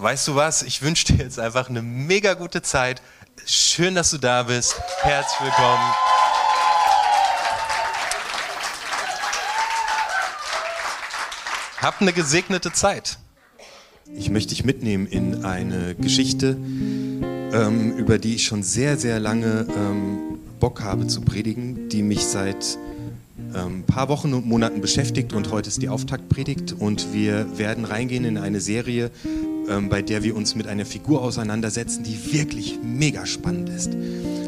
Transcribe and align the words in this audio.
weißt 0.00 0.28
du 0.28 0.34
was? 0.34 0.62
Ich 0.62 0.82
wünsche 0.82 1.06
dir 1.06 1.24
jetzt 1.24 1.38
einfach 1.38 1.68
eine 1.68 1.82
mega 1.82 2.34
gute 2.34 2.62
Zeit. 2.62 3.02
Schön, 3.46 3.94
dass 3.94 4.10
du 4.10 4.18
da 4.18 4.44
bist. 4.44 4.80
Herzlich 5.02 5.40
willkommen. 5.40 5.94
Hab 11.80 12.00
eine 12.00 12.12
gesegnete 12.12 12.72
Zeit. 12.72 13.18
Ich 14.14 14.30
möchte 14.30 14.50
dich 14.50 14.64
mitnehmen 14.64 15.06
in 15.06 15.44
eine 15.44 15.94
Geschichte, 15.94 16.56
ähm, 16.56 17.96
über 17.96 18.18
die 18.18 18.34
ich 18.36 18.44
schon 18.44 18.62
sehr, 18.62 18.96
sehr 18.96 19.20
lange 19.20 19.66
ähm, 19.68 20.38
Bock 20.60 20.82
habe 20.82 21.06
zu 21.06 21.20
predigen, 21.20 21.88
die 21.88 22.02
mich 22.02 22.24
seit 22.24 22.78
ein 23.54 23.54
ähm, 23.54 23.82
paar 23.84 24.08
Wochen 24.08 24.34
und 24.34 24.46
Monaten 24.46 24.80
beschäftigt 24.80 25.32
und 25.32 25.50
heute 25.50 25.68
ist 25.68 25.80
die 25.80 25.88
Auftaktpredigt 25.88 26.72
und 26.72 27.12
wir 27.12 27.58
werden 27.58 27.84
reingehen 27.84 28.24
in 28.24 28.38
eine 28.38 28.60
Serie, 28.60 29.10
ähm, 29.68 29.88
bei 29.88 30.02
der 30.02 30.22
wir 30.22 30.36
uns 30.36 30.54
mit 30.54 30.66
einer 30.66 30.86
Figur 30.86 31.22
auseinandersetzen, 31.22 32.02
die 32.02 32.32
wirklich 32.32 32.78
mega 32.82 33.26
spannend 33.26 33.68
ist. 33.68 33.94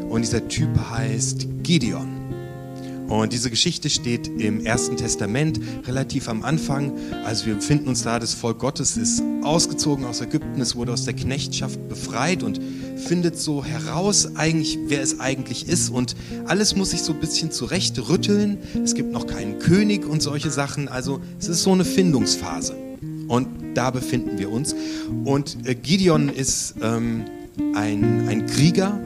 Und 0.09 0.21
dieser 0.21 0.47
Typ 0.47 0.69
heißt 0.89 1.47
Gideon. 1.63 2.21
Und 3.11 3.33
diese 3.33 3.49
Geschichte 3.49 3.89
steht 3.89 4.27
im 4.27 4.65
Ersten 4.65 4.95
Testament 4.95 5.59
relativ 5.85 6.29
am 6.29 6.43
Anfang. 6.43 6.93
Also 7.25 7.45
wir 7.45 7.55
befinden 7.55 7.89
uns 7.89 8.03
da, 8.03 8.19
das 8.19 8.33
Volk 8.33 8.59
Gottes 8.59 8.95
ist 8.95 9.21
ausgezogen 9.43 10.05
aus 10.05 10.21
Ägypten, 10.21 10.61
es 10.61 10.77
wurde 10.77 10.93
aus 10.93 11.03
der 11.03 11.13
Knechtschaft 11.13 11.89
befreit 11.89 12.41
und 12.41 12.61
findet 12.95 13.37
so 13.37 13.65
heraus 13.65 14.35
eigentlich, 14.37 14.79
wer 14.87 15.01
es 15.01 15.19
eigentlich 15.19 15.67
ist. 15.67 15.89
Und 15.89 16.15
alles 16.45 16.75
muss 16.77 16.91
sich 16.91 17.01
so 17.01 17.11
ein 17.11 17.19
bisschen 17.19 17.51
zurecht 17.51 17.99
rütteln. 18.07 18.59
Es 18.81 18.95
gibt 18.95 19.11
noch 19.11 19.27
keinen 19.27 19.59
König 19.59 20.07
und 20.07 20.21
solche 20.21 20.49
Sachen. 20.49 20.87
Also 20.87 21.19
es 21.37 21.49
ist 21.49 21.63
so 21.63 21.73
eine 21.73 21.83
Findungsphase. 21.83 22.77
Und 23.27 23.60
da 23.73 23.91
befinden 23.91 24.37
wir 24.37 24.51
uns. 24.51 24.75
Und 25.25 25.57
äh, 25.65 25.75
Gideon 25.75 26.29
ist 26.29 26.75
ähm, 26.81 27.25
ein, 27.73 28.27
ein 28.27 28.45
Krieger. 28.47 28.99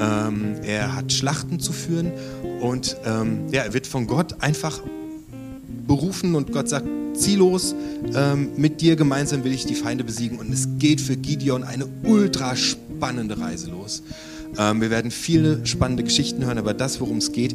Ähm, 0.00 0.56
er 0.62 0.94
hat 0.94 1.12
Schlachten 1.12 1.58
zu 1.58 1.72
führen 1.72 2.12
und 2.60 2.96
ähm, 3.04 3.46
ja, 3.50 3.62
er 3.62 3.74
wird 3.74 3.86
von 3.86 4.06
Gott 4.06 4.42
einfach 4.42 4.80
berufen 5.86 6.34
und 6.34 6.52
Gott 6.52 6.68
sagt, 6.68 6.86
zieh 7.14 7.36
los, 7.36 7.74
ähm, 8.14 8.50
mit 8.56 8.80
dir 8.80 8.96
gemeinsam 8.96 9.42
will 9.44 9.52
ich 9.52 9.66
die 9.66 9.74
Feinde 9.74 10.04
besiegen. 10.04 10.38
Und 10.38 10.52
es 10.52 10.68
geht 10.78 11.00
für 11.00 11.16
Gideon 11.16 11.64
eine 11.64 11.86
ultra 12.04 12.54
spannende 12.54 13.40
Reise 13.40 13.70
los. 13.70 14.02
Ähm, 14.56 14.80
wir 14.80 14.90
werden 14.90 15.10
viele 15.10 15.66
spannende 15.66 16.04
Geschichten 16.04 16.44
hören, 16.44 16.58
aber 16.58 16.74
das, 16.74 17.00
worum 17.00 17.18
es 17.18 17.32
geht, 17.32 17.54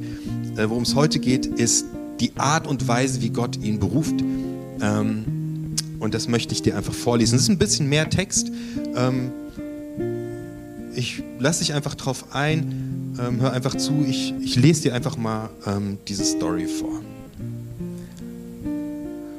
äh, 0.58 0.69
worum 0.69 0.83
es 0.83 0.95
heute 0.95 1.19
geht, 1.19 1.45
ist 1.45 1.86
die 2.19 2.31
Art 2.38 2.67
und 2.67 2.88
Weise, 2.88 3.21
wie 3.21 3.30
Gott 3.30 3.58
ihn 3.58 3.80
beruft. 3.80 4.16
Ähm, 4.81 5.42
und 6.04 6.14
das 6.14 6.28
möchte 6.28 6.54
ich 6.54 6.62
dir 6.62 6.76
einfach 6.76 6.94
vorlesen. 6.94 7.36
Es 7.36 7.44
ist 7.44 7.50
ein 7.50 7.58
bisschen 7.58 7.88
mehr 7.88 8.09
Text. 8.09 8.52
Ähm, 8.94 9.32
ich 10.94 11.23
lasse 11.40 11.60
dich 11.60 11.73
einfach 11.73 11.95
drauf 11.95 12.26
ein. 12.36 13.16
Ähm, 13.20 13.40
hör 13.40 13.54
einfach 13.54 13.76
zu. 13.76 14.06
Ich, 14.06 14.34
ich 14.42 14.58
lese 14.58 14.82
dir 14.84 14.95
einfach 14.95 15.16
mal 15.16 15.50
ähm, 15.66 15.98
diese 16.10 16.26
Story 16.26 16.68
vor. 16.68 17.02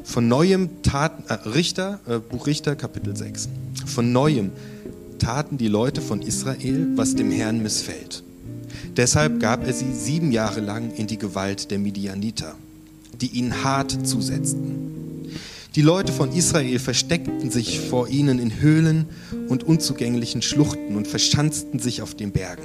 Von 0.04 0.26
neuem 0.26 0.82
taten, 0.82 1.24
äh, 1.28 1.34
Richter, 1.50 2.00
äh, 2.06 2.18
Buch 2.18 2.46
Richter, 2.46 2.76
Kapitel 2.76 3.14
6. 3.14 3.50
Von 3.84 4.12
neuem 4.12 4.50
taten 5.18 5.58
die 5.58 5.68
Leute 5.68 6.00
von 6.00 6.22
Israel, 6.22 6.88
was 6.96 7.14
dem 7.14 7.30
Herrn 7.30 7.62
missfällt. 7.62 8.22
Deshalb 8.96 9.38
gab 9.38 9.66
er 9.66 9.74
sie 9.74 9.92
sieben 9.92 10.32
Jahre 10.32 10.60
lang 10.60 10.92
in 10.94 11.08
die 11.08 11.18
Gewalt 11.18 11.70
der 11.70 11.78
Midianiter, 11.78 12.54
die 13.20 13.26
ihnen 13.38 13.64
hart 13.64 14.06
zusetzten. 14.06 14.94
Die 15.74 15.82
Leute 15.82 16.12
von 16.12 16.30
Israel 16.30 16.78
versteckten 16.78 17.50
sich 17.50 17.80
vor 17.80 18.08
ihnen 18.08 18.38
in 18.38 18.60
Höhlen 18.60 19.06
und 19.48 19.64
unzugänglichen 19.64 20.40
Schluchten 20.40 20.94
und 20.94 21.08
verschanzten 21.08 21.80
sich 21.80 22.00
auf 22.00 22.14
den 22.14 22.30
Bergen. 22.30 22.62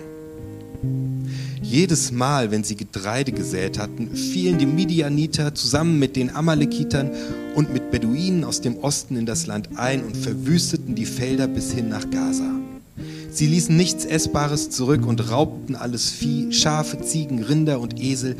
Jedes 1.59 2.11
Mal, 2.11 2.51
wenn 2.51 2.63
sie 2.63 2.75
Getreide 2.75 3.31
gesät 3.31 3.79
hatten, 3.79 4.15
fielen 4.15 4.59
die 4.59 4.67
Midianiter 4.67 5.55
zusammen 5.55 5.97
mit 5.97 6.15
den 6.15 6.35
Amalekitern 6.35 7.09
und 7.55 7.73
mit 7.73 7.89
Beduinen 7.89 8.43
aus 8.43 8.61
dem 8.61 8.77
Osten 8.77 9.17
in 9.17 9.25
das 9.25 9.47
Land 9.47 9.69
ein 9.75 10.03
und 10.03 10.15
verwüsteten 10.15 10.93
die 10.93 11.07
Felder 11.07 11.47
bis 11.47 11.71
hin 11.71 11.89
nach 11.89 12.07
Gaza. 12.11 12.59
Sie 13.31 13.47
ließen 13.47 13.75
nichts 13.75 14.05
Essbares 14.05 14.69
zurück 14.69 15.07
und 15.07 15.31
raubten 15.31 15.75
alles 15.75 16.11
Vieh, 16.11 16.51
Schafe, 16.53 17.01
Ziegen, 17.01 17.41
Rinder 17.41 17.79
und 17.79 17.99
Esel. 17.99 18.35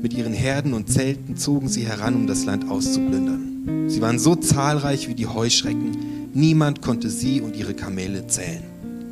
Mit 0.00 0.14
ihren 0.14 0.32
Herden 0.32 0.72
und 0.72 0.90
Zelten 0.90 1.36
zogen 1.36 1.68
sie 1.68 1.86
heran, 1.86 2.14
um 2.14 2.26
das 2.26 2.46
Land 2.46 2.70
auszuplündern. 2.70 3.55
Sie 3.88 4.00
waren 4.00 4.18
so 4.18 4.36
zahlreich 4.36 5.08
wie 5.08 5.14
die 5.14 5.26
Heuschrecken. 5.26 6.30
Niemand 6.32 6.82
konnte 6.82 7.10
sie 7.10 7.40
und 7.40 7.56
ihre 7.56 7.74
Kamele 7.74 8.26
zählen. 8.28 8.62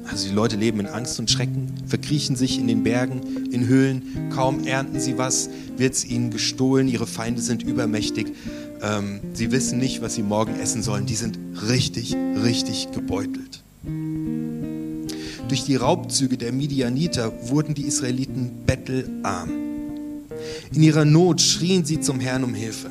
Also 0.08 0.28
die 0.28 0.34
Leute 0.34 0.56
leben 0.56 0.80
in 0.80 0.86
Angst 0.86 1.18
und 1.18 1.30
Schrecken, 1.30 1.72
verkriechen 1.86 2.36
sich 2.36 2.58
in 2.58 2.68
den 2.68 2.84
Bergen, 2.84 3.48
in 3.50 3.66
Höhlen. 3.66 4.30
Kaum 4.30 4.64
ernten 4.64 5.00
sie 5.00 5.18
was, 5.18 5.48
wird 5.76 5.94
es 5.94 6.04
ihnen 6.04 6.30
gestohlen. 6.30 6.88
Ihre 6.88 7.06
Feinde 7.06 7.40
sind 7.40 7.62
übermächtig. 7.62 8.28
Ähm, 8.82 9.20
sie 9.32 9.50
wissen 9.50 9.78
nicht, 9.78 10.02
was 10.02 10.14
sie 10.14 10.22
morgen 10.22 10.54
essen 10.60 10.82
sollen. 10.82 11.06
Die 11.06 11.14
sind 11.14 11.38
richtig, 11.68 12.14
richtig 12.44 12.92
gebeutelt. 12.92 13.62
Durch 15.48 15.64
die 15.64 15.76
Raubzüge 15.76 16.36
der 16.36 16.52
Midianiter 16.52 17.32
wurden 17.48 17.74
die 17.74 17.86
Israeliten 17.86 18.50
bettelarm. 18.66 19.50
In 20.72 20.82
ihrer 20.82 21.04
Not 21.04 21.40
schrien 21.40 21.84
sie 21.84 22.00
zum 22.00 22.20
Herrn 22.20 22.44
um 22.44 22.54
Hilfe. 22.54 22.90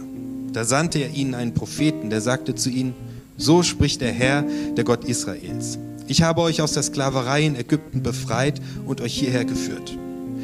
Da 0.53 0.65
sandte 0.65 0.99
er 0.99 1.09
ihnen 1.09 1.33
einen 1.33 1.55
Propheten, 1.55 2.11
der 2.11 2.21
sagte 2.21 2.53
zu 2.53 2.69
ihnen, 2.69 2.93
so 3.37 3.63
spricht 3.63 4.01
der 4.01 4.11
Herr, 4.11 4.45
der 4.77 4.83
Gott 4.83 5.03
Israels. 5.05 5.79
Ich 6.07 6.21
habe 6.21 6.41
euch 6.41 6.61
aus 6.61 6.73
der 6.73 6.83
Sklaverei 6.83 7.43
in 7.43 7.55
Ägypten 7.55 8.03
befreit 8.03 8.61
und 8.85 9.01
euch 9.01 9.15
hierher 9.15 9.45
geführt. 9.45 9.97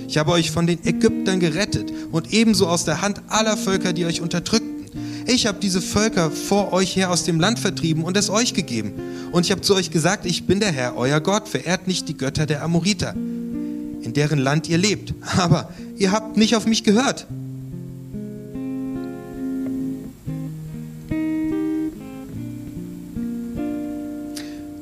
Ich 0.08 0.18
habe 0.18 0.32
euch 0.32 0.50
von 0.50 0.66
den 0.66 0.84
Ägyptern 0.84 1.40
gerettet 1.40 1.94
und 2.12 2.34
ebenso 2.34 2.68
aus 2.68 2.86
der 2.86 3.04
Hand 3.04 3.22
aller 3.28 3.56
Völker, 3.56 3.94
die 3.94 4.06
euch 4.06 4.22
unterdrückten. 4.22 4.86
Ich 5.28 5.46
habe 5.46 5.60
diese 5.62 5.82
Völker 5.82 6.32
vor 6.32 6.74
euch 6.74 6.96
her 6.96 7.12
aus 7.12 7.24
dem 7.24 7.40
Land 7.40 7.60
vertrieben 7.60 8.04
und 8.04 8.18
es 8.18 8.32
euch 8.32 8.56
gegeben. 8.56 8.94
Und 9.32 9.46
ich 9.46 9.52
habe 9.52 9.62
zu 9.62 9.76
euch 9.76 9.92
gesagt, 9.92 10.26
ich 10.26 10.48
bin 10.48 10.60
der 10.60 10.72
Herr, 10.72 10.98
euer 10.98 11.20
Gott, 11.20 11.48
verehrt 11.48 11.86
nicht 11.86 12.10
die 12.10 12.18
Götter 12.18 12.48
der 12.48 12.64
Amoriter, 12.64 13.14
in 13.14 14.14
deren 14.16 14.40
Land 14.40 14.68
ihr 14.68 14.80
lebt. 14.80 15.14
Aber 15.38 15.72
ihr 15.98 16.12
habt 16.12 16.36
nicht 16.36 16.56
auf 16.56 16.66
mich 16.66 16.84
gehört. 16.84 17.28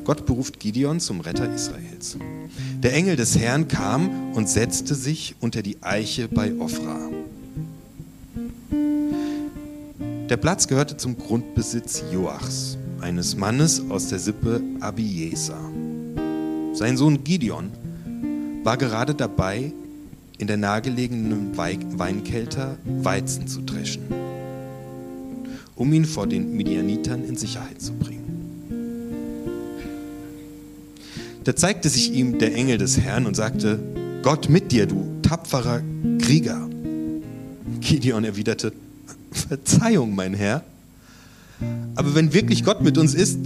Gott 0.08 0.26
beruft 0.26 0.62
Gideon 0.62 1.02
zum 1.02 1.20
Retter 1.20 1.54
Israels. 1.54 2.18
Der 2.82 2.94
Engel 2.94 3.18
des 3.18 3.38
Herrn 3.38 3.68
kam 3.68 4.32
und 4.32 4.48
setzte 4.48 4.96
sich 4.96 5.36
unter 5.42 5.62
die 5.62 5.84
Eiche 5.84 6.30
bei 6.30 6.54
Ophra. 6.58 7.10
Der 10.30 10.38
Platz 10.38 10.70
gehörte 10.70 10.96
zum 10.96 11.18
Grundbesitz 11.18 12.04
Joachs, 12.14 12.78
eines 13.02 13.36
Mannes 13.36 13.82
aus 13.90 14.08
der 14.08 14.20
Sippe 14.20 14.62
Abieser. 14.80 15.60
Sein 16.72 16.96
Sohn 16.96 17.26
Gideon 17.26 17.70
war 18.64 18.78
gerade 18.78 19.14
dabei, 19.14 19.74
in 20.38 20.48
der 20.48 20.56
nahegelegenen 20.56 21.58
Weinkelter 21.58 22.78
Weizen 22.86 23.46
zu 23.46 23.60
dreschen, 23.60 24.04
um 25.76 25.92
ihn 25.92 26.06
vor 26.06 26.28
den 26.28 26.56
Midianitern 26.56 27.26
in 27.26 27.36
Sicherheit 27.36 27.82
zu 27.82 27.92
bringen. 27.92 28.17
Da 31.48 31.56
zeigte 31.56 31.88
sich 31.88 32.12
ihm 32.12 32.40
der 32.40 32.54
Engel 32.54 32.78
des 32.78 33.00
Herrn 33.00 33.26
und 33.26 33.34
sagte, 33.34 33.80
Gott 34.22 34.50
mit 34.50 34.74
dir, 34.74 34.86
du 34.86 35.06
tapferer 35.22 35.82
Krieger. 36.20 36.68
Gideon 37.80 38.26
erwiderte, 38.26 38.74
Verzeihung, 39.32 40.14
mein 40.14 40.34
Herr. 40.34 40.66
Aber 41.96 42.16
wenn 42.16 42.34
wirklich 42.34 42.66
Gott 42.66 42.82
mit 42.82 42.98
uns 42.98 43.14
ist, 43.14 43.40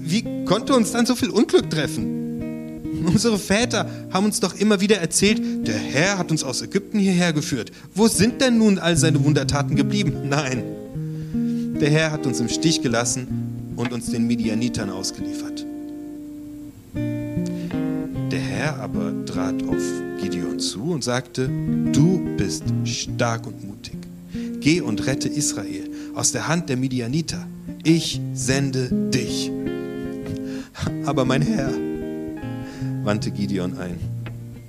wie 0.00 0.44
konnte 0.44 0.74
uns 0.76 0.92
dann 0.92 1.06
so 1.06 1.16
viel 1.16 1.30
Unglück 1.30 1.68
treffen? 1.70 3.02
Unsere 3.04 3.40
Väter 3.40 3.90
haben 4.12 4.26
uns 4.26 4.38
doch 4.38 4.54
immer 4.54 4.80
wieder 4.80 4.98
erzählt, 4.98 5.66
der 5.66 5.76
Herr 5.76 6.18
hat 6.18 6.30
uns 6.30 6.44
aus 6.44 6.62
Ägypten 6.62 7.00
hierher 7.00 7.32
geführt. 7.32 7.72
Wo 7.96 8.06
sind 8.06 8.40
denn 8.42 8.58
nun 8.58 8.78
all 8.78 8.96
seine 8.96 9.24
Wundertaten 9.24 9.74
geblieben? 9.74 10.28
Nein, 10.28 10.62
der 11.80 11.90
Herr 11.90 12.12
hat 12.12 12.28
uns 12.28 12.38
im 12.38 12.48
Stich 12.48 12.80
gelassen 12.80 13.72
und 13.74 13.92
uns 13.92 14.12
den 14.12 14.28
Midianitern 14.28 14.88
ausgeliefert. 14.88 15.66
Herr 18.54 18.76
aber 18.78 19.12
trat 19.26 19.62
auf 19.64 19.82
Gideon 20.20 20.60
zu 20.60 20.92
und 20.92 21.02
sagte, 21.02 21.48
du 21.92 22.20
bist 22.36 22.62
stark 22.84 23.46
und 23.46 23.66
mutig. 23.66 23.96
Geh 24.60 24.80
und 24.80 25.06
rette 25.06 25.28
Israel 25.28 25.90
aus 26.14 26.30
der 26.30 26.46
Hand 26.46 26.68
der 26.68 26.76
Midianiter. 26.76 27.46
Ich 27.82 28.20
sende 28.32 28.88
dich. 29.10 29.50
Aber 31.04 31.24
mein 31.24 31.42
Herr, 31.42 31.72
wandte 33.02 33.30
Gideon 33.30 33.76
ein, 33.76 33.98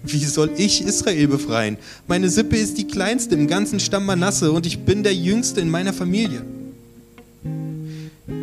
wie 0.03 0.25
soll 0.25 0.51
ich 0.57 0.83
Israel 0.83 1.27
befreien? 1.27 1.77
Meine 2.07 2.29
Sippe 2.29 2.57
ist 2.57 2.77
die 2.77 2.87
kleinste 2.87 3.35
im 3.35 3.47
ganzen 3.47 3.79
Stamm 3.79 4.05
Manasse 4.05 4.51
und 4.51 4.65
ich 4.65 4.79
bin 4.79 5.03
der 5.03 5.15
Jüngste 5.15 5.61
in 5.61 5.69
meiner 5.69 5.93
Familie. 5.93 6.43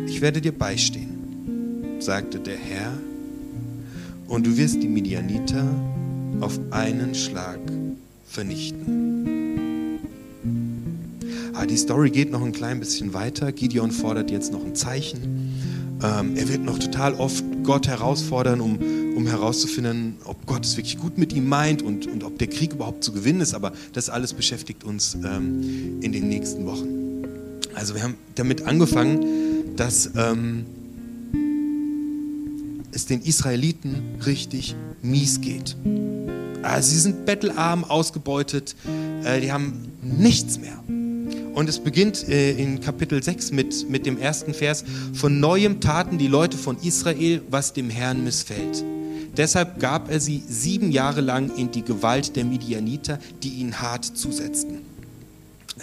Ich 0.07 0.21
werde 0.21 0.41
dir 0.41 0.53
beistehen, 0.53 1.99
sagte 1.99 2.39
der 2.39 2.57
Herr, 2.57 2.93
und 4.27 4.45
du 4.45 4.57
wirst 4.57 4.81
die 4.81 4.87
Midianiter 4.87 5.65
auf 6.41 6.59
einen 6.71 7.15
Schlag 7.15 7.59
vernichten. 8.27 9.43
Ah, 11.53 11.65
die 11.65 11.77
Story 11.77 12.09
geht 12.09 12.31
noch 12.31 12.41
ein 12.41 12.51
klein 12.51 12.79
bisschen 12.79 13.13
weiter. 13.13 13.51
Gideon 13.51 13.91
fordert 13.91 14.31
jetzt 14.31 14.51
noch 14.51 14.65
ein 14.65 14.75
Zeichen. 14.75 15.53
Ähm, 16.03 16.35
er 16.35 16.49
wird 16.49 16.63
noch 16.63 16.79
total 16.79 17.13
oft 17.13 17.43
Gott 17.63 17.87
herausfordern, 17.87 18.59
um, 18.59 18.79
um 19.15 19.27
herauszufinden, 19.27 20.15
ob 20.25 20.45
Gott 20.47 20.65
es 20.65 20.75
wirklich 20.75 20.97
gut 20.97 21.17
mit 21.17 21.31
ihm 21.31 21.47
meint 21.47 21.81
und, 21.81 22.07
und 22.07 22.23
ob 22.23 22.39
der 22.39 22.47
Krieg 22.47 22.73
überhaupt 22.73 23.03
zu 23.03 23.13
gewinnen 23.13 23.41
ist. 23.41 23.53
Aber 23.53 23.71
das 23.93 24.09
alles 24.09 24.33
beschäftigt 24.33 24.83
uns 24.83 25.15
ähm, 25.15 26.01
in 26.01 26.11
den 26.11 26.27
nächsten 26.27 26.65
Wochen. 26.65 26.87
Also 27.75 27.95
wir 27.95 28.03
haben 28.03 28.15
damit 28.35 28.65
angefangen, 28.65 29.75
dass 29.75 30.09
ähm, 30.17 30.65
es 32.93 33.05
den 33.05 33.21
Israeliten 33.21 34.19
richtig 34.25 34.75
mies 35.01 35.41
geht. 35.41 35.75
Also 36.61 36.91
sie 36.91 36.99
sind 36.99 37.25
bettelarm, 37.25 37.83
ausgebeutet, 37.83 38.75
äh, 39.23 39.41
die 39.41 39.51
haben 39.51 39.91
nichts 40.01 40.59
mehr. 40.59 40.79
Und 41.53 41.69
es 41.69 41.79
beginnt 41.79 42.27
äh, 42.29 42.51
in 42.51 42.79
Kapitel 42.79 43.21
6 43.21 43.51
mit, 43.51 43.89
mit 43.89 44.05
dem 44.05 44.17
ersten 44.17 44.53
Vers. 44.53 44.83
Von 45.13 45.39
neuem 45.39 45.81
taten 45.81 46.17
die 46.17 46.27
Leute 46.27 46.57
von 46.57 46.77
Israel, 46.81 47.41
was 47.49 47.73
dem 47.73 47.89
Herrn 47.89 48.23
missfällt. 48.23 48.83
Deshalb 49.37 49.79
gab 49.79 50.09
er 50.11 50.19
sie 50.19 50.43
sieben 50.47 50.91
Jahre 50.91 51.21
lang 51.21 51.55
in 51.55 51.71
die 51.71 51.83
Gewalt 51.83 52.35
der 52.35 52.45
Midianiter, 52.45 53.19
die 53.41 53.49
ihnen 53.49 53.81
hart 53.81 54.05
zusetzten. 54.05 54.92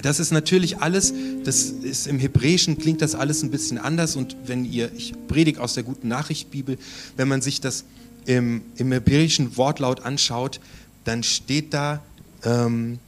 Das 0.02 0.20
ist 0.20 0.30
natürlich 0.30 0.78
alles, 0.78 1.12
das 1.44 1.62
ist 1.62 2.06
im 2.06 2.18
Hebräischen 2.18 2.78
klingt 2.78 3.02
das 3.02 3.14
alles 3.14 3.42
ein 3.42 3.50
bisschen 3.50 3.78
anders 3.78 4.16
und 4.16 4.36
wenn 4.46 4.64
ihr, 4.64 4.92
ich 4.94 5.14
predige 5.26 5.60
aus 5.60 5.74
der 5.74 5.82
guten 5.82 6.08
Nachricht 6.08 6.50
Bibel, 6.50 6.78
wenn 7.16 7.28
man 7.28 7.42
sich 7.42 7.60
das 7.60 7.84
im, 8.24 8.62
im 8.76 8.92
hebräischen 8.92 9.56
Wortlaut 9.56 10.00
anschaut, 10.00 10.60
dann 11.04 11.22
steht 11.22 11.74
da 11.74 12.02
ähm, 12.44 12.98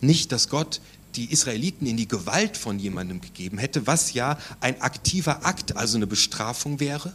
nicht, 0.00 0.30
dass 0.30 0.48
Gott 0.48 0.80
die 1.16 1.32
Israeliten 1.32 1.86
in 1.86 1.96
die 1.96 2.06
Gewalt 2.06 2.56
von 2.56 2.78
jemandem 2.78 3.20
gegeben 3.20 3.58
hätte, 3.58 3.86
was 3.88 4.12
ja 4.12 4.38
ein 4.60 4.80
aktiver 4.80 5.44
Akt, 5.44 5.76
also 5.76 5.96
eine 5.96 6.06
Bestrafung 6.06 6.78
wäre, 6.78 7.14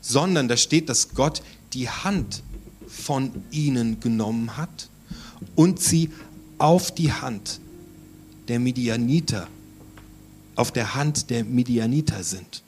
sondern 0.00 0.48
da 0.48 0.56
steht, 0.56 0.88
dass 0.88 1.10
Gott 1.10 1.42
die 1.72 1.88
Hand 1.88 2.42
von 2.88 3.30
ihnen 3.52 4.00
genommen 4.00 4.56
hat 4.56 4.88
und 5.54 5.80
sie 5.80 6.10
auf 6.58 6.92
die 6.92 7.12
Hand 7.12 7.60
der 8.48 8.58
Midianiter, 8.58 9.48
auf 10.54 10.72
der 10.72 10.94
Hand 10.94 11.30
der 11.30 11.44
Midianiter 11.44 12.22
sind. 12.24 12.62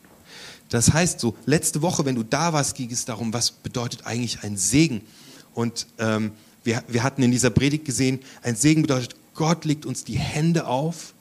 Das 0.68 0.92
heißt 0.92 1.20
so, 1.20 1.34
letzte 1.46 1.80
Woche, 1.82 2.04
wenn 2.04 2.14
du 2.14 2.22
da 2.22 2.52
warst, 2.52 2.76
ging 2.76 2.90
es 2.90 3.04
darum, 3.04 3.32
was 3.32 3.50
bedeutet 3.50 4.04
eigentlich 4.04 4.42
ein 4.42 4.56
Segen. 4.56 5.00
Und 5.54 5.86
ähm, 5.98 6.32
wir, 6.62 6.82
wir 6.88 7.02
hatten 7.02 7.22
in 7.22 7.30
dieser 7.30 7.50
Predigt 7.50 7.84
gesehen, 7.84 8.20
ein 8.42 8.54
Segen 8.54 8.82
bedeutet, 8.82 9.14
Gott 9.34 9.64
legt 9.64 9.86
uns 9.86 10.04
die 10.04 10.18
Hände 10.18 10.66
auf 10.66 11.14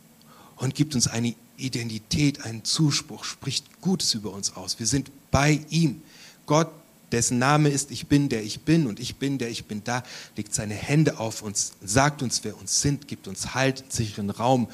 und 0.58 0.76
gibt 0.76 0.96
uns 0.96 1.08
eine 1.08 1.36
Identität, 1.56 2.44
einen 2.44 2.64
Zuspruch, 2.64 3.24
spricht 3.24 3.82
Gutes 3.82 4.14
über 4.14 4.32
uns 4.32 4.56
aus. 4.56 4.80
Wir 4.80 4.86
sind 4.86 5.12
bei 5.32 5.62
ihm. 5.70 6.02
Gott, 6.46 6.70
dessen 7.12 7.40
Name 7.40 7.70
ist 7.70 7.92
Ich 7.92 8.08
bin, 8.08 8.30
der 8.30 8.44
ich 8.44 8.62
bin 8.62 8.88
und 8.88 9.00
ich 9.00 9.16
bin, 9.16 9.38
der 9.38 9.50
ich 9.50 9.66
bin 9.66 9.84
da, 9.84 10.04
legt 10.36 10.54
seine 10.54 10.74
Hände 10.74 11.20
auf 11.20 11.42
uns, 11.42 11.74
sagt 11.84 12.22
uns, 12.22 12.44
wer 12.44 12.58
uns 12.58 12.82
sind, 12.82 13.08
gibt 13.08 13.28
uns 13.28 13.54
Halt, 13.54 13.92
sicheren 13.92 14.30
Raum 14.30 14.68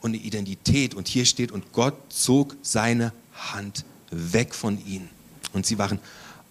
und 0.00 0.14
eine 0.14 0.22
Identität. 0.22 0.94
Und 0.94 1.08
hier 1.08 1.24
steht, 1.24 1.52
und 1.52 1.72
Gott 1.72 1.94
zog 2.08 2.56
seine 2.62 3.12
Hand 3.34 3.84
weg 4.10 4.54
von 4.54 4.84
ihnen. 4.86 5.08
Und 5.52 5.66
sie 5.66 5.78
waren 5.78 5.98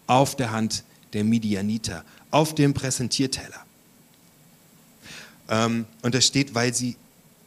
auf 0.07 0.35
der 0.35 0.51
Hand 0.51 0.83
der 1.13 1.23
Midianiter, 1.23 2.03
auf 2.31 2.55
dem 2.55 2.73
Präsentierteller. 2.73 3.65
Ähm, 5.49 5.85
und 6.01 6.15
da 6.15 6.21
steht, 6.21 6.55
weil 6.55 6.73
sie 6.73 6.95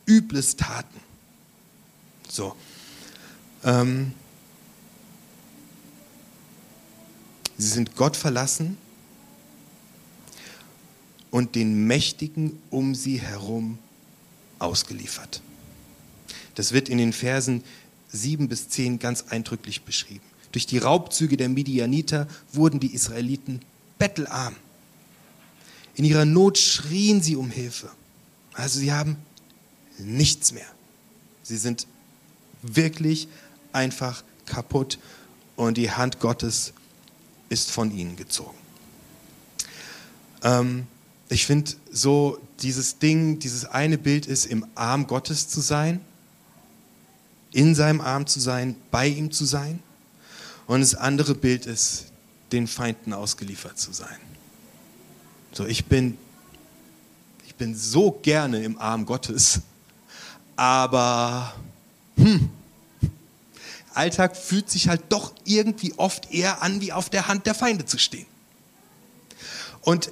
Übles 0.06 0.56
taten. 0.56 1.00
So. 2.28 2.54
Ähm, 3.64 4.12
sie 7.58 7.68
sind 7.68 7.96
Gott 7.96 8.16
verlassen 8.16 8.76
und 11.30 11.54
den 11.54 11.86
Mächtigen 11.86 12.58
um 12.70 12.94
sie 12.94 13.20
herum 13.20 13.78
ausgeliefert. 14.58 15.42
Das 16.54 16.72
wird 16.72 16.88
in 16.88 16.98
den 16.98 17.12
Versen 17.12 17.64
7 18.12 18.48
bis 18.48 18.68
10 18.68 18.98
ganz 18.98 19.24
eindrücklich 19.28 19.82
beschrieben. 19.82 20.24
Durch 20.52 20.66
die 20.66 20.78
Raubzüge 20.78 21.36
der 21.36 21.48
Midianiter 21.48 22.28
wurden 22.52 22.78
die 22.78 22.94
Israeliten 22.94 23.60
bettelarm. 23.98 24.54
In 25.96 26.04
ihrer 26.04 26.24
Not 26.24 26.58
schrien 26.58 27.22
sie 27.22 27.36
um 27.36 27.50
Hilfe. 27.50 27.90
Also 28.52 28.78
sie 28.78 28.92
haben 28.92 29.16
nichts 29.98 30.52
mehr. 30.52 30.66
Sie 31.42 31.56
sind 31.56 31.86
wirklich 32.62 33.28
einfach 33.72 34.22
kaputt 34.46 34.98
und 35.56 35.76
die 35.76 35.90
Hand 35.90 36.20
Gottes 36.20 36.72
ist 37.54 37.70
von 37.70 37.90
ihnen 37.90 38.16
gezogen. 38.16 38.58
Ähm, 40.42 40.86
ich 41.30 41.46
finde 41.46 41.72
so 41.90 42.38
dieses 42.60 42.98
Ding, 42.98 43.38
dieses 43.38 43.64
eine 43.64 43.96
Bild 43.96 44.26
ist, 44.26 44.44
im 44.44 44.66
Arm 44.74 45.06
Gottes 45.06 45.48
zu 45.48 45.62
sein 45.62 46.00
in 47.54 47.76
seinem 47.76 48.00
Arm 48.00 48.26
zu 48.26 48.40
sein, 48.40 48.74
bei 48.90 49.06
ihm 49.06 49.30
zu 49.30 49.44
sein. 49.44 49.80
Und 50.66 50.80
das 50.80 50.94
andere 50.96 51.34
Bild 51.34 51.66
ist, 51.66 52.06
den 52.50 52.66
Feinden 52.66 53.12
ausgeliefert 53.12 53.78
zu 53.78 53.92
sein. 53.92 54.18
So, 55.52 55.64
ich 55.64 55.86
bin, 55.86 56.18
ich 57.46 57.54
bin 57.54 57.76
so 57.76 58.10
gerne 58.10 58.62
im 58.64 58.76
Arm 58.78 59.06
Gottes, 59.06 59.60
aber 60.56 61.54
hm, 62.16 62.50
Alltag 63.96 64.36
fühlt 64.36 64.70
sich 64.70 64.88
halt 64.88 65.02
doch 65.08 65.32
irgendwie 65.44 65.94
oft 65.96 66.32
eher 66.32 66.62
an, 66.62 66.80
wie 66.80 66.92
auf 66.92 67.10
der 67.10 67.28
Hand 67.28 67.46
der 67.46 67.54
Feinde 67.54 67.86
zu 67.86 67.98
stehen. 67.98 68.26
Und 69.82 70.10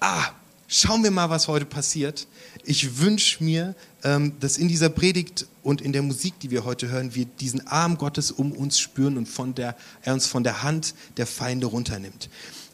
ah, 0.00 0.28
schauen 0.66 1.02
wir 1.02 1.10
mal, 1.10 1.30
was 1.30 1.48
heute 1.48 1.64
passiert. 1.64 2.26
Ich 2.64 2.98
wünsche 2.98 3.42
mir, 3.42 3.74
ähm, 4.04 4.34
dass 4.40 4.58
in 4.58 4.68
dieser 4.68 4.88
Predigt 4.88 5.46
und 5.62 5.80
in 5.80 5.92
der 5.92 6.02
Musik, 6.02 6.38
die 6.40 6.50
wir 6.50 6.64
heute 6.64 6.88
hören, 6.88 7.14
wir 7.14 7.24
diesen 7.24 7.66
Arm 7.66 7.98
Gottes 7.98 8.30
um 8.30 8.52
uns 8.52 8.78
spüren 8.78 9.16
und 9.16 9.26
von 9.26 9.54
der, 9.54 9.76
er 10.02 10.14
uns 10.14 10.26
von 10.26 10.44
der 10.44 10.62
Hand 10.62 10.94
der 11.16 11.26
Feinde 11.26 11.66
runternimmt. 11.66 12.28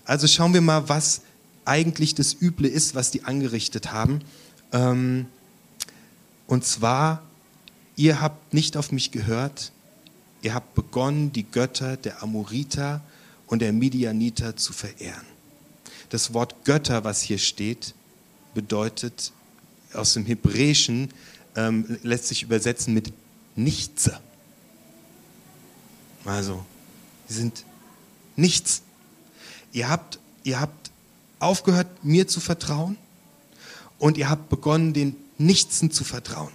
Also 0.05 0.27
schauen 0.27 0.55
wir 0.55 0.61
mal, 0.61 0.89
was 0.89 1.23
eigentlich 1.65 2.15
das 2.15 2.37
Üble 2.41 2.69
ist, 2.69 2.95
was 2.95 3.11
die 3.11 3.25
angerichtet 3.25 3.93
haben. 3.93 4.21
Ähm, 4.73 5.27
und 6.47 6.65
zwar, 6.65 7.23
ihr 7.97 8.21
habt 8.21 8.53
nicht 8.53 8.77
auf 8.77 8.93
mich 8.93 9.11
gehört, 9.11 9.73
ihr 10.45 10.55
habt 10.55 10.75
begonnen, 10.75 11.33
die 11.33 11.45
Götter 11.45 11.97
der 11.97 12.23
Amoriter 12.23 13.01
und 13.47 13.61
der 13.61 13.73
Midianiter 13.73 14.57
zu 14.57 14.73
verehren. 14.73 15.27
Das 16.11 16.35
Wort 16.35 16.65
Götter, 16.65 17.03
was 17.03 17.23
hier 17.23 17.39
steht, 17.39 17.95
bedeutet 18.53 19.33
aus 19.95 20.13
dem 20.13 20.27
Hebräischen 20.27 21.09
ähm, 21.57 21.99
lässt 22.03 22.27
sich 22.27 22.43
übersetzen 22.43 22.93
mit 22.95 23.13
Nichts. 23.57 24.11
Also, 26.25 26.65
sie 27.29 27.35
sind 27.35 27.65
nichts. 28.37 28.83
Ihr 29.73 29.89
habt, 29.89 30.19
ihr 30.43 30.61
habt 30.61 30.91
aufgehört, 31.39 32.05
mir 32.05 32.27
zu 32.27 32.41
vertrauen 32.41 32.97
und 33.99 34.19
ihr 34.19 34.29
habt 34.29 34.49
begonnen, 34.49 34.93
den 34.93 35.17
Nichtsen 35.39 35.91
zu 35.91 36.05
vertrauen. 36.05 36.53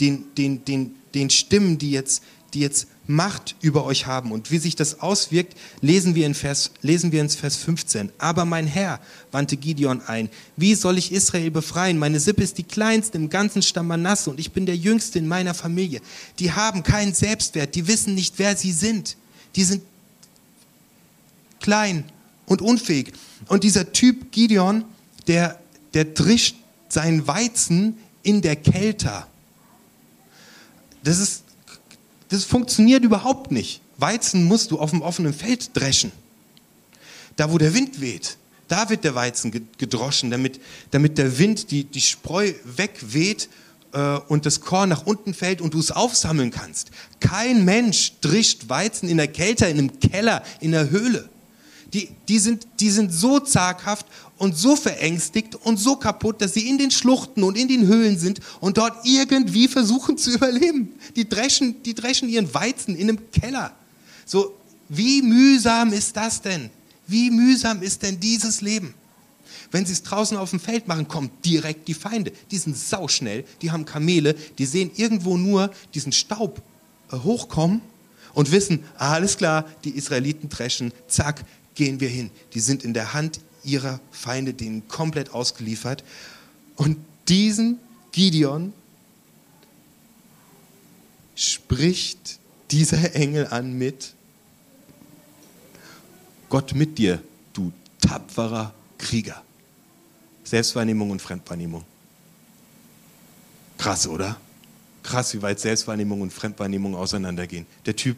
Den, 0.00 0.34
den, 0.36 0.64
den, 0.64 0.94
den 1.14 1.30
Stimmen, 1.30 1.78
die 1.78 1.90
jetzt, 1.90 2.22
die 2.52 2.60
jetzt 2.60 2.86
Macht 3.06 3.56
über 3.60 3.84
euch 3.84 4.06
haben. 4.06 4.32
Und 4.32 4.50
wie 4.50 4.58
sich 4.58 4.76
das 4.76 5.00
auswirkt, 5.00 5.56
lesen 5.80 6.14
wir, 6.14 6.26
in 6.26 6.34
Vers, 6.34 6.70
lesen 6.80 7.12
wir 7.12 7.20
in 7.20 7.28
Vers 7.28 7.56
15. 7.56 8.10
Aber 8.18 8.44
mein 8.44 8.66
Herr, 8.66 9.00
wandte 9.30 9.56
Gideon 9.56 10.00
ein, 10.06 10.30
wie 10.56 10.74
soll 10.74 10.96
ich 10.96 11.12
Israel 11.12 11.50
befreien? 11.50 11.98
Meine 11.98 12.20
Sippe 12.20 12.42
ist 12.42 12.56
die 12.58 12.62
kleinste 12.64 13.18
im 13.18 13.28
ganzen 13.28 13.62
Stamm 13.62 13.88
Manasse 13.88 14.30
und 14.30 14.40
ich 14.40 14.52
bin 14.52 14.66
der 14.66 14.76
Jüngste 14.76 15.18
in 15.18 15.28
meiner 15.28 15.54
Familie. 15.54 16.00
Die 16.38 16.52
haben 16.52 16.82
keinen 16.82 17.14
Selbstwert, 17.14 17.74
die 17.74 17.86
wissen 17.86 18.14
nicht, 18.14 18.38
wer 18.38 18.56
sie 18.56 18.72
sind. 18.72 19.16
Die 19.56 19.64
sind 19.64 19.82
klein 21.60 22.04
und 22.46 22.62
unfähig. 22.62 23.12
Und 23.48 23.64
dieser 23.64 23.92
Typ 23.92 24.32
Gideon, 24.32 24.84
der, 25.26 25.58
der 25.94 26.04
drischt 26.04 26.56
seinen 26.88 27.26
Weizen 27.26 27.98
in 28.22 28.40
der 28.40 28.56
Kälte. 28.56 29.26
Das, 31.02 31.18
ist, 31.18 31.43
das 32.28 32.44
funktioniert 32.44 33.04
überhaupt 33.04 33.50
nicht. 33.50 33.80
Weizen 33.98 34.44
musst 34.44 34.70
du 34.70 34.78
auf 34.78 34.90
dem 34.90 35.02
offenen 35.02 35.32
Feld 35.32 35.70
dreschen. 35.74 36.12
Da, 37.36 37.52
wo 37.52 37.58
der 37.58 37.74
Wind 37.74 38.00
weht, 38.00 38.36
da 38.68 38.88
wird 38.90 39.04
der 39.04 39.14
Weizen 39.14 39.68
gedroschen, 39.78 40.30
damit, 40.30 40.60
damit 40.90 41.18
der 41.18 41.38
Wind 41.38 41.70
die, 41.70 41.84
die 41.84 42.00
Spreu 42.00 42.52
wegweht 42.64 43.48
äh, 43.92 44.16
und 44.28 44.46
das 44.46 44.60
Korn 44.60 44.88
nach 44.88 45.06
unten 45.06 45.34
fällt 45.34 45.60
und 45.60 45.74
du 45.74 45.80
es 45.80 45.90
aufsammeln 45.90 46.50
kannst. 46.50 46.90
Kein 47.20 47.64
Mensch 47.64 48.14
drischt 48.20 48.68
Weizen 48.68 49.08
in 49.08 49.16
der 49.16 49.28
Kälte, 49.28 49.66
in 49.66 49.78
einem 49.78 50.00
Keller, 50.00 50.42
in 50.60 50.72
der 50.72 50.90
Höhle. 50.90 51.28
Die, 51.94 52.08
die, 52.28 52.40
sind, 52.40 52.66
die 52.80 52.90
sind 52.90 53.12
so 53.12 53.38
zaghaft 53.38 54.06
und 54.36 54.56
so 54.56 54.74
verängstigt 54.74 55.54
und 55.54 55.76
so 55.76 55.94
kaputt, 55.94 56.42
dass 56.42 56.54
sie 56.54 56.68
in 56.68 56.76
den 56.76 56.90
Schluchten 56.90 57.44
und 57.44 57.56
in 57.56 57.68
den 57.68 57.86
Höhlen 57.86 58.18
sind 58.18 58.40
und 58.60 58.78
dort 58.78 59.06
irgendwie 59.06 59.68
versuchen 59.68 60.18
zu 60.18 60.30
überleben. 60.34 60.92
Die 61.14 61.28
dreschen, 61.28 61.82
die 61.84 61.94
dreschen 61.94 62.28
ihren 62.28 62.52
Weizen 62.52 62.96
in 62.96 63.08
einem 63.08 63.30
Keller. 63.30 63.72
So, 64.26 64.54
wie 64.88 65.22
mühsam 65.22 65.92
ist 65.92 66.16
das 66.16 66.42
denn? 66.42 66.68
Wie 67.06 67.30
mühsam 67.30 67.80
ist 67.80 68.02
denn 68.02 68.18
dieses 68.18 68.60
Leben? 68.60 68.94
Wenn 69.70 69.86
sie 69.86 69.92
es 69.92 70.02
draußen 70.02 70.36
auf 70.36 70.50
dem 70.50 70.60
Feld 70.60 70.88
machen, 70.88 71.06
kommen 71.06 71.30
direkt 71.44 71.86
die 71.86 71.94
Feinde. 71.94 72.32
Die 72.50 72.58
sind 72.58 72.76
sauschnell, 72.76 73.44
die 73.62 73.70
haben 73.70 73.84
Kamele, 73.84 74.34
die 74.58 74.66
sehen 74.66 74.90
irgendwo 74.96 75.36
nur 75.36 75.70
diesen 75.94 76.12
Staub 76.12 76.60
äh, 77.12 77.16
hochkommen 77.16 77.82
und 78.34 78.50
wissen, 78.50 78.84
alles 78.96 79.36
klar, 79.36 79.64
die 79.84 79.90
Israeliten 79.90 80.48
dreschen, 80.48 80.92
zack, 81.06 81.44
gehen 81.74 82.00
wir 82.00 82.08
hin. 82.08 82.30
Die 82.54 82.60
sind 82.60 82.84
in 82.84 82.94
der 82.94 83.14
Hand 83.14 83.40
ihrer 83.62 84.00
Feinde, 84.10 84.54
denen 84.54 84.86
komplett 84.88 85.30
ausgeliefert. 85.30 86.04
Und 86.76 86.98
diesen 87.28 87.78
Gideon 88.12 88.72
spricht 91.34 92.38
dieser 92.70 93.14
Engel 93.14 93.46
an 93.48 93.76
mit 93.76 94.14
Gott 96.48 96.74
mit 96.74 96.98
dir, 96.98 97.20
du 97.52 97.72
tapferer 98.00 98.72
Krieger. 98.98 99.42
Selbstwahrnehmung 100.44 101.10
und 101.10 101.20
Fremdwahrnehmung. 101.20 101.84
Krass, 103.78 104.06
oder? 104.06 104.36
Krass, 105.02 105.34
wie 105.34 105.42
weit 105.42 105.58
Selbstwahrnehmung 105.58 106.20
und 106.20 106.32
Fremdwahrnehmung 106.32 106.94
auseinandergehen. 106.94 107.66
Der 107.86 107.96
Typ 107.96 108.16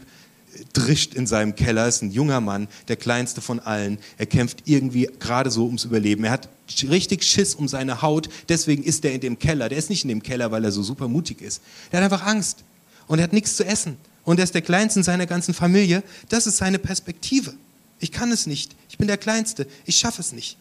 drischt 0.73 1.15
in 1.15 1.27
seinem 1.27 1.55
Keller, 1.55 1.87
ist 1.87 2.03
ein 2.03 2.11
junger 2.11 2.41
Mann, 2.41 2.69
der 2.89 2.97
kleinste 2.97 3.41
von 3.41 3.61
allen. 3.61 3.99
Er 4.19 4.27
kämpft 4.27 4.63
irgendwie 4.65 5.09
gerade 5.19 5.51
so 5.51 5.67
ums 5.67 5.85
Überleben. 5.85 6.25
Er 6.25 6.33
hat 6.33 6.49
richtig 6.89 7.25
Schiss 7.25 7.55
um 7.55 7.69
seine 7.69 8.03
Haut, 8.03 8.29
deswegen 8.49 8.83
ist 8.83 9.05
er 9.05 9.13
in 9.13 9.21
dem 9.21 9.39
Keller. 9.39 9.69
Der 9.69 9.79
ist 9.79 9.91
nicht 9.91 10.05
in 10.05 10.09
dem 10.09 10.23
Keller, 10.23 10.51
weil 10.51 10.65
er 10.65 10.73
so 10.73 10.83
super 10.83 11.09
mutig 11.09 11.41
ist. 11.41 11.63
Er 11.91 11.99
hat 12.01 12.13
einfach 12.13 12.27
Angst 12.27 12.65
und 13.07 13.19
er 13.19 13.25
hat 13.25 13.33
nichts 13.33 13.57
zu 13.57 13.65
essen. 13.65 13.97
Und 14.25 14.39
er 14.39 14.45
ist 14.45 14.55
der 14.55 14.63
Kleinste 14.63 15.01
in 15.01 15.05
seiner 15.05 15.27
ganzen 15.27 15.55
Familie. 15.55 16.03
Das 16.29 16.47
ist 16.47 16.57
seine 16.57 16.81
Perspektive. 16.81 17.55
Ich 18.01 18.11
kann 18.11 18.33
es 18.33 18.47
nicht. 18.47 18.75
Ich 18.89 18.99
bin 18.99 19.07
der 19.07 19.19
Kleinste. 19.19 19.67
Ich 19.85 19.97
schaffe 19.97 20.21
es 20.21 20.33
nicht. 20.33 20.59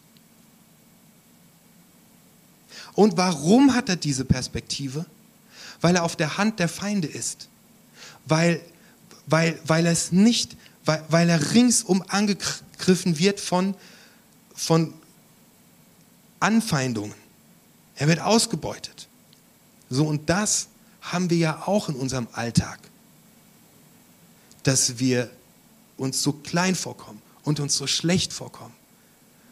Und 2.94 3.16
warum 3.16 3.74
hat 3.74 3.88
er 3.88 3.96
diese 3.96 4.24
Perspektive? 4.24 5.04
Weil 5.80 5.96
er 5.96 6.04
auf 6.04 6.16
der 6.16 6.38
Hand 6.38 6.60
der 6.60 6.68
Feinde 6.68 7.08
ist. 7.08 7.48
Weil, 8.24 8.60
weil, 9.26 9.58
weil 9.66 9.86
er 9.86 9.92
es 9.92 10.12
nicht, 10.12 10.56
weil, 10.84 11.04
weil 11.08 11.28
er 11.28 11.52
ringsum 11.52 12.02
angegriffen 12.08 13.18
wird 13.18 13.40
von, 13.40 13.74
von 14.54 14.94
Anfeindungen. 16.40 17.14
Er 17.96 18.08
wird 18.08 18.20
ausgebeutet. 18.20 19.08
So, 19.88 20.06
und 20.06 20.28
das 20.28 20.68
haben 21.00 21.30
wir 21.30 21.38
ja 21.38 21.66
auch 21.66 21.88
in 21.88 21.94
unserem 21.94 22.28
Alltag. 22.32 22.78
Dass 24.62 24.98
wir 24.98 25.30
uns 25.96 26.22
so 26.22 26.32
klein 26.32 26.74
vorkommen 26.74 27.22
und 27.44 27.60
uns 27.60 27.76
so 27.76 27.86
schlecht 27.86 28.32
vorkommen. 28.32 28.74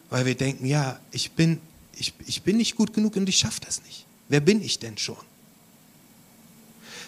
Weil 0.09 0.25
wir 0.25 0.35
denken, 0.35 0.65
ja, 0.65 0.99
ich 1.11 1.31
bin 1.31 1.59
ich, 1.97 2.13
ich 2.25 2.43
bin 2.43 2.57
nicht 2.57 2.75
gut 2.75 2.93
genug 2.93 3.15
und 3.15 3.27
ich 3.29 3.37
schaffe 3.37 3.61
das 3.61 3.83
nicht. 3.83 4.05
Wer 4.27 4.39
bin 4.39 4.61
ich 4.61 4.79
denn 4.79 4.97
schon? 4.97 5.17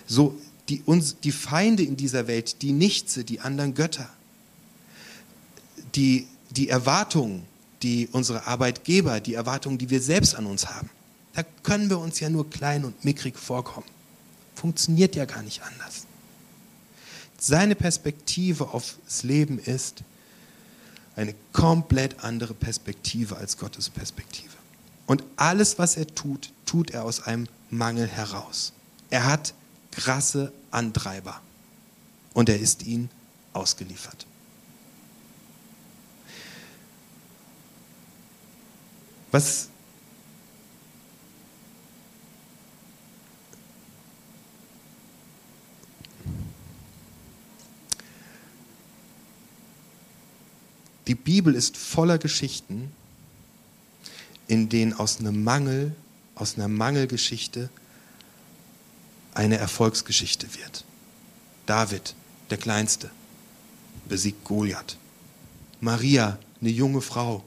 So, 0.06 0.40
die, 0.70 0.82
uns, 0.86 1.18
die 1.20 1.32
Feinde 1.32 1.84
in 1.84 1.98
dieser 1.98 2.28
Welt, 2.28 2.62
die 2.62 2.72
Nichtse, 2.72 3.24
die 3.24 3.40
anderen 3.40 3.74
Götter, 3.74 4.10
die, 5.96 6.28
die 6.52 6.70
Erwartungen, 6.70 7.46
die 7.84 8.10
unsere 8.12 8.48
Arbeitgeber, 8.48 9.20
die 9.20 9.36
Erwartungen, 9.36 9.78
die 9.78 9.90
wir 9.90 10.02
selbst 10.02 10.36
an 10.36 10.46
uns 10.46 10.68
haben, 10.68 10.90
da 11.34 11.44
können 11.64 11.90
wir 11.90 12.00
uns 12.00 12.20
ja 12.20 12.30
nur 12.30 12.50
klein 12.50 12.84
und 12.84 13.06
mickrig 13.06 13.38
vorkommen. 13.38 13.86
Funktioniert 14.56 15.16
ja 15.16 15.26
gar 15.26 15.44
nicht 15.44 15.62
anders. 15.62 16.08
Seine 17.40 17.76
Perspektive 17.76 18.74
aufs 18.74 19.22
Leben 19.22 19.60
ist 19.60 20.04
eine 21.16 21.36
komplett 21.54 22.24
andere 22.24 22.54
Perspektive 22.54 23.38
als 23.38 23.58
Gottes 23.58 23.90
Perspektive. 23.90 24.50
Und 25.06 25.24
alles, 25.36 25.78
was 25.78 25.96
er 25.96 26.08
tut, 26.08 26.52
tut 26.66 26.92
er 26.92 27.04
aus 27.04 27.22
einem 27.22 27.48
Mangel 27.70 28.08
heraus. 28.08 28.74
Er 29.10 29.26
hat 29.26 29.54
krasse 29.98 30.54
Antreiber 30.70 31.42
und 32.34 32.50
er 32.50 32.60
ist 32.60 32.84
ihnen 32.84 33.10
ausgeliefert. 33.54 34.28
Was 39.32 39.70
Die 51.08 51.16
Bibel 51.16 51.56
ist 51.56 51.78
voller 51.78 52.18
Geschichten, 52.18 52.92
in 54.50 54.68
denen 54.68 54.92
aus 54.92 55.20
einem 55.20 55.42
Mangel, 55.42 55.96
aus 56.36 56.56
einer 56.56 56.68
Mangelgeschichte 56.68 57.70
eine 59.38 59.58
Erfolgsgeschichte 59.58 60.48
wird. 60.56 60.84
David, 61.68 62.16
der 62.50 62.58
Kleinste, 62.58 63.12
besiegt 64.10 64.44
Goliath. 64.44 64.98
Maria, 65.80 66.40
eine 66.60 66.72
junge 66.72 67.02
Frau, 67.02 67.44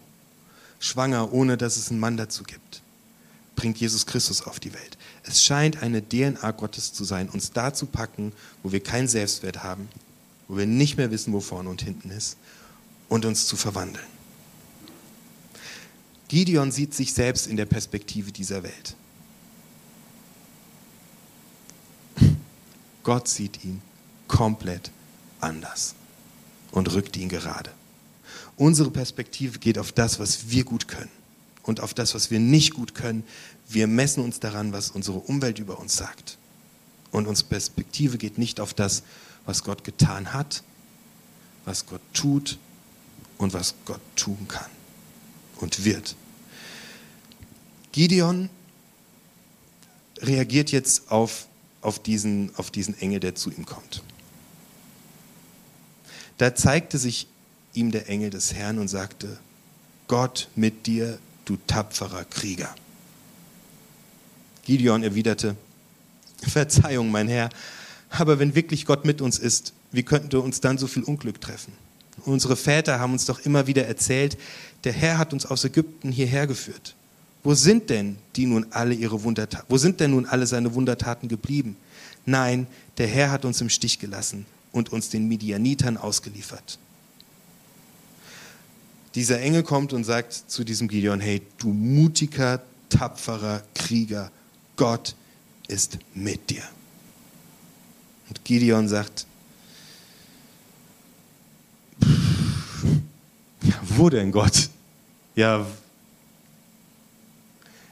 schwanger, 0.79 1.33
ohne 1.33 1.57
dass 1.57 1.77
es 1.77 1.91
einen 1.91 1.99
Mann 1.99 2.17
dazu 2.17 2.45
gibt, 2.45 2.83
bringt 3.57 3.79
Jesus 3.79 4.07
Christus 4.07 4.43
auf 4.43 4.61
die 4.61 4.73
Welt. 4.73 4.97
Es 5.25 5.43
scheint 5.43 5.83
eine 5.83 6.07
DNA 6.07 6.53
Gottes 6.53 6.93
zu 6.93 7.05
sein, 7.05 7.29
uns 7.29 7.51
da 7.51 7.75
zu 7.75 7.87
packen, 7.87 8.33
wo 8.63 8.71
wir 8.71 8.81
keinen 8.81 9.09
Selbstwert 9.09 9.65
haben, 9.65 9.89
wo 10.47 10.57
wir 10.57 10.67
nicht 10.67 10.97
mehr 10.97 11.11
wissen, 11.11 11.33
wo 11.33 11.41
vorne 11.41 11.69
und 11.69 11.83
hinten 11.83 12.11
ist, 12.11 12.37
und 13.09 13.25
uns 13.25 13.49
zu 13.49 13.57
verwandeln. 13.57 14.07
Gideon 16.29 16.71
sieht 16.71 16.95
sich 16.95 17.13
selbst 17.13 17.49
in 17.49 17.57
der 17.57 17.67
Perspektive 17.67 18.31
dieser 18.31 18.63
Welt. 18.63 18.95
Gott 23.03 23.29
sieht 23.29 23.65
ihn 23.65 23.83
komplett 24.29 24.91
anders 25.41 25.95
und 26.71 26.93
rückt 26.93 27.17
ihn 27.17 27.29
gerade. 27.29 27.71
Unsere 28.57 28.91
Perspektive 28.91 29.59
geht 29.59 29.79
auf 29.79 29.93
das, 29.93 30.19
was 30.19 30.51
wir 30.51 30.65
gut 30.65 30.87
können 30.87 31.11
und 31.63 31.81
auf 31.81 31.95
das, 31.95 32.15
was 32.15 32.31
wir 32.31 32.41
nicht 32.41 32.75
gut 32.75 32.95
können. 32.95 33.25
Wir 33.69 33.87
messen 33.87 34.23
uns 34.23 34.41
daran, 34.41 34.73
was 34.73 34.91
unsere 34.91 35.19
Umwelt 35.19 35.59
über 35.59 35.79
uns 35.79 35.97
sagt. 35.97 36.37
Und 37.11 37.27
unsere 37.27 37.49
Perspektive 37.49 38.19
geht 38.19 38.39
nicht 38.39 38.61
auf 38.61 38.75
das, 38.75 39.03
was 39.47 39.65
Gott 39.65 39.83
getan 39.83 40.33
hat, 40.33 40.63
was 41.65 41.87
Gott 41.87 42.03
tut 42.13 42.59
und 43.39 43.53
was 43.53 43.75
Gott 43.85 44.01
tun 44.15 44.47
kann 44.47 44.71
und 45.57 45.85
wird. 45.85 46.15
Gideon 47.93 48.51
reagiert 50.19 50.71
jetzt 50.71 51.11
auf, 51.11 51.47
auf, 51.81 51.99
diesen, 51.99 52.55
auf 52.57 52.71
diesen 52.71 52.99
Engel, 53.01 53.21
der 53.21 53.35
zu 53.35 53.51
ihm 53.51 53.67
kommt. 53.67 54.03
Da 56.39 56.55
zeigte 56.55 56.99
sich 56.99 57.27
ihm 57.75 57.91
der 57.91 58.09
Engel 58.09 58.31
des 58.31 58.55
Herrn 58.55 58.79
und 58.79 58.89
sagte, 58.89 59.39
Gott 60.09 60.49
mit 60.57 60.87
dir, 60.87 61.19
du 61.45 61.57
tapferer 61.67 62.25
Krieger. 62.25 62.75
Gideon 64.65 65.03
erwiderte, 65.03 65.57
Verzeihung, 66.43 67.11
mein 67.11 67.29
Herr, 67.29 67.51
aber 68.09 68.39
wenn 68.39 68.55
wirklich 68.55 68.87
Gott 68.87 69.05
mit 69.05 69.21
uns 69.21 69.39
ist, 69.39 69.73
wie 69.93 70.03
könnte 70.03 70.41
uns 70.41 70.61
dann 70.61 70.79
so 70.79 70.87
viel 70.87 71.03
Unglück 71.03 71.41
treffen? 71.41 71.73
Unsere 72.25 72.57
Väter 72.57 72.99
haben 72.99 73.13
uns 73.13 73.25
doch 73.25 73.41
immer 73.41 73.67
wieder 73.67 73.87
erzählt, 73.87 74.37
der 74.85 74.93
Herr 74.93 75.19
hat 75.19 75.33
uns 75.33 75.47
aus 75.47 75.65
Ägypten 75.65 76.13
hierher 76.13 76.47
geführt. 76.47 76.95
Wo 77.43 77.55
sind 77.55 77.89
denn 77.89 78.19
die 78.37 78.47
nun 78.47 78.67
alle 78.71 78.95
ihre 78.95 79.23
Wundertaten? 79.23 79.67
Wo 79.69 79.79
sind 79.79 80.01
denn 80.01 80.11
nun 80.11 80.27
alle 80.27 80.47
seine 80.47 80.75
Wundertaten 80.75 81.29
geblieben? 81.29 81.77
Nein, 82.27 82.67
der 82.99 83.07
Herr 83.07 83.31
hat 83.31 83.45
uns 83.45 83.61
im 83.61 83.71
Stich 83.71 83.99
gelassen 83.99 84.45
und 84.73 84.93
uns 84.93 85.09
den 85.09 85.27
Midianitern 85.27 85.97
ausgeliefert. 85.97 86.79
dieser 89.17 89.41
Engel 89.41 89.65
kommt 89.65 89.93
und 89.93 90.05
sagt 90.05 90.33
zu 90.33 90.63
diesem 90.63 90.87
Gideon, 90.87 91.19
hey, 91.19 91.43
du 91.59 91.73
mutiger, 91.73 92.63
tapferer 92.91 93.63
Krieger, 93.75 94.31
Gott 94.77 95.17
ist 95.67 95.99
mit 96.15 96.49
dir. 96.51 96.63
Und 98.29 98.45
Gideon 98.45 98.87
sagt, 98.87 99.27
wo 103.83 104.09
denn 104.11 104.31
Gott? 104.31 104.71
Ja, 105.35 105.67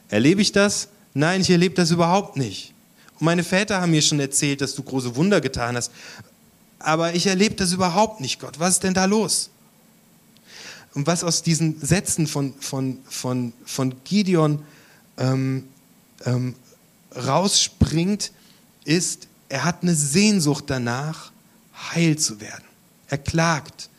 erlebe 0.08 0.40
ich 0.40 0.52
das? 0.52 0.88
Nein, 1.14 1.40
ich 1.40 1.50
erlebe 1.50 1.74
das 1.74 1.90
überhaupt 1.90 2.36
nicht. 2.36 2.72
Und 3.18 3.24
meine 3.24 3.44
Väter 3.44 3.80
haben 3.80 3.90
mir 3.90 4.02
schon 4.02 4.20
erzählt, 4.20 4.60
dass 4.60 4.74
du 4.74 4.82
große 4.82 5.16
Wunder 5.16 5.40
getan 5.40 5.76
hast. 5.76 5.90
Aber 6.78 7.14
ich 7.14 7.26
erlebe 7.26 7.54
das 7.56 7.72
überhaupt 7.72 8.20
nicht, 8.20 8.40
Gott. 8.40 8.58
Was 8.58 8.74
ist 8.74 8.84
denn 8.84 8.94
da 8.94 9.04
los? 9.04 9.50
Und 10.94 11.06
was 11.06 11.24
aus 11.24 11.42
diesen 11.42 11.80
Sätzen 11.80 12.26
von, 12.26 12.54
von, 12.60 12.98
von, 13.08 13.52
von 13.64 13.94
Gideon 14.04 14.64
ähm, 15.16 15.64
ähm, 16.24 16.54
rausspringt, 17.14 18.32
ist, 18.84 19.28
er 19.48 19.64
hat 19.64 19.82
eine 19.82 19.94
Sehnsucht 19.94 20.64
danach, 20.68 21.32
heil 21.92 22.18
zu 22.18 22.40
werden. 22.40 22.64
Er 23.08 23.18
klagt. 23.18 23.90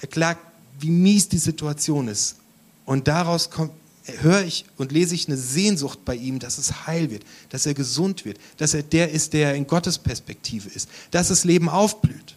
Er 0.00 0.08
klagt, 0.08 0.40
wie 0.80 0.90
mies 0.90 1.28
die 1.28 1.38
Situation 1.38 2.08
ist. 2.08 2.36
Und 2.84 3.08
daraus 3.08 3.50
kommt, 3.50 3.72
höre 4.04 4.42
ich 4.42 4.64
und 4.76 4.92
lese 4.92 5.14
ich 5.14 5.28
eine 5.28 5.36
Sehnsucht 5.36 6.04
bei 6.04 6.16
ihm, 6.16 6.38
dass 6.38 6.58
es 6.58 6.86
heil 6.86 7.10
wird, 7.10 7.24
dass 7.50 7.66
er 7.66 7.74
gesund 7.74 8.24
wird, 8.24 8.38
dass 8.56 8.74
er 8.74 8.82
der 8.82 9.10
ist, 9.10 9.32
der 9.32 9.54
in 9.54 9.66
Gottes 9.66 9.98
Perspektive 9.98 10.68
ist, 10.68 10.88
dass 11.10 11.28
das 11.28 11.44
Leben 11.44 11.68
aufblüht. 11.68 12.36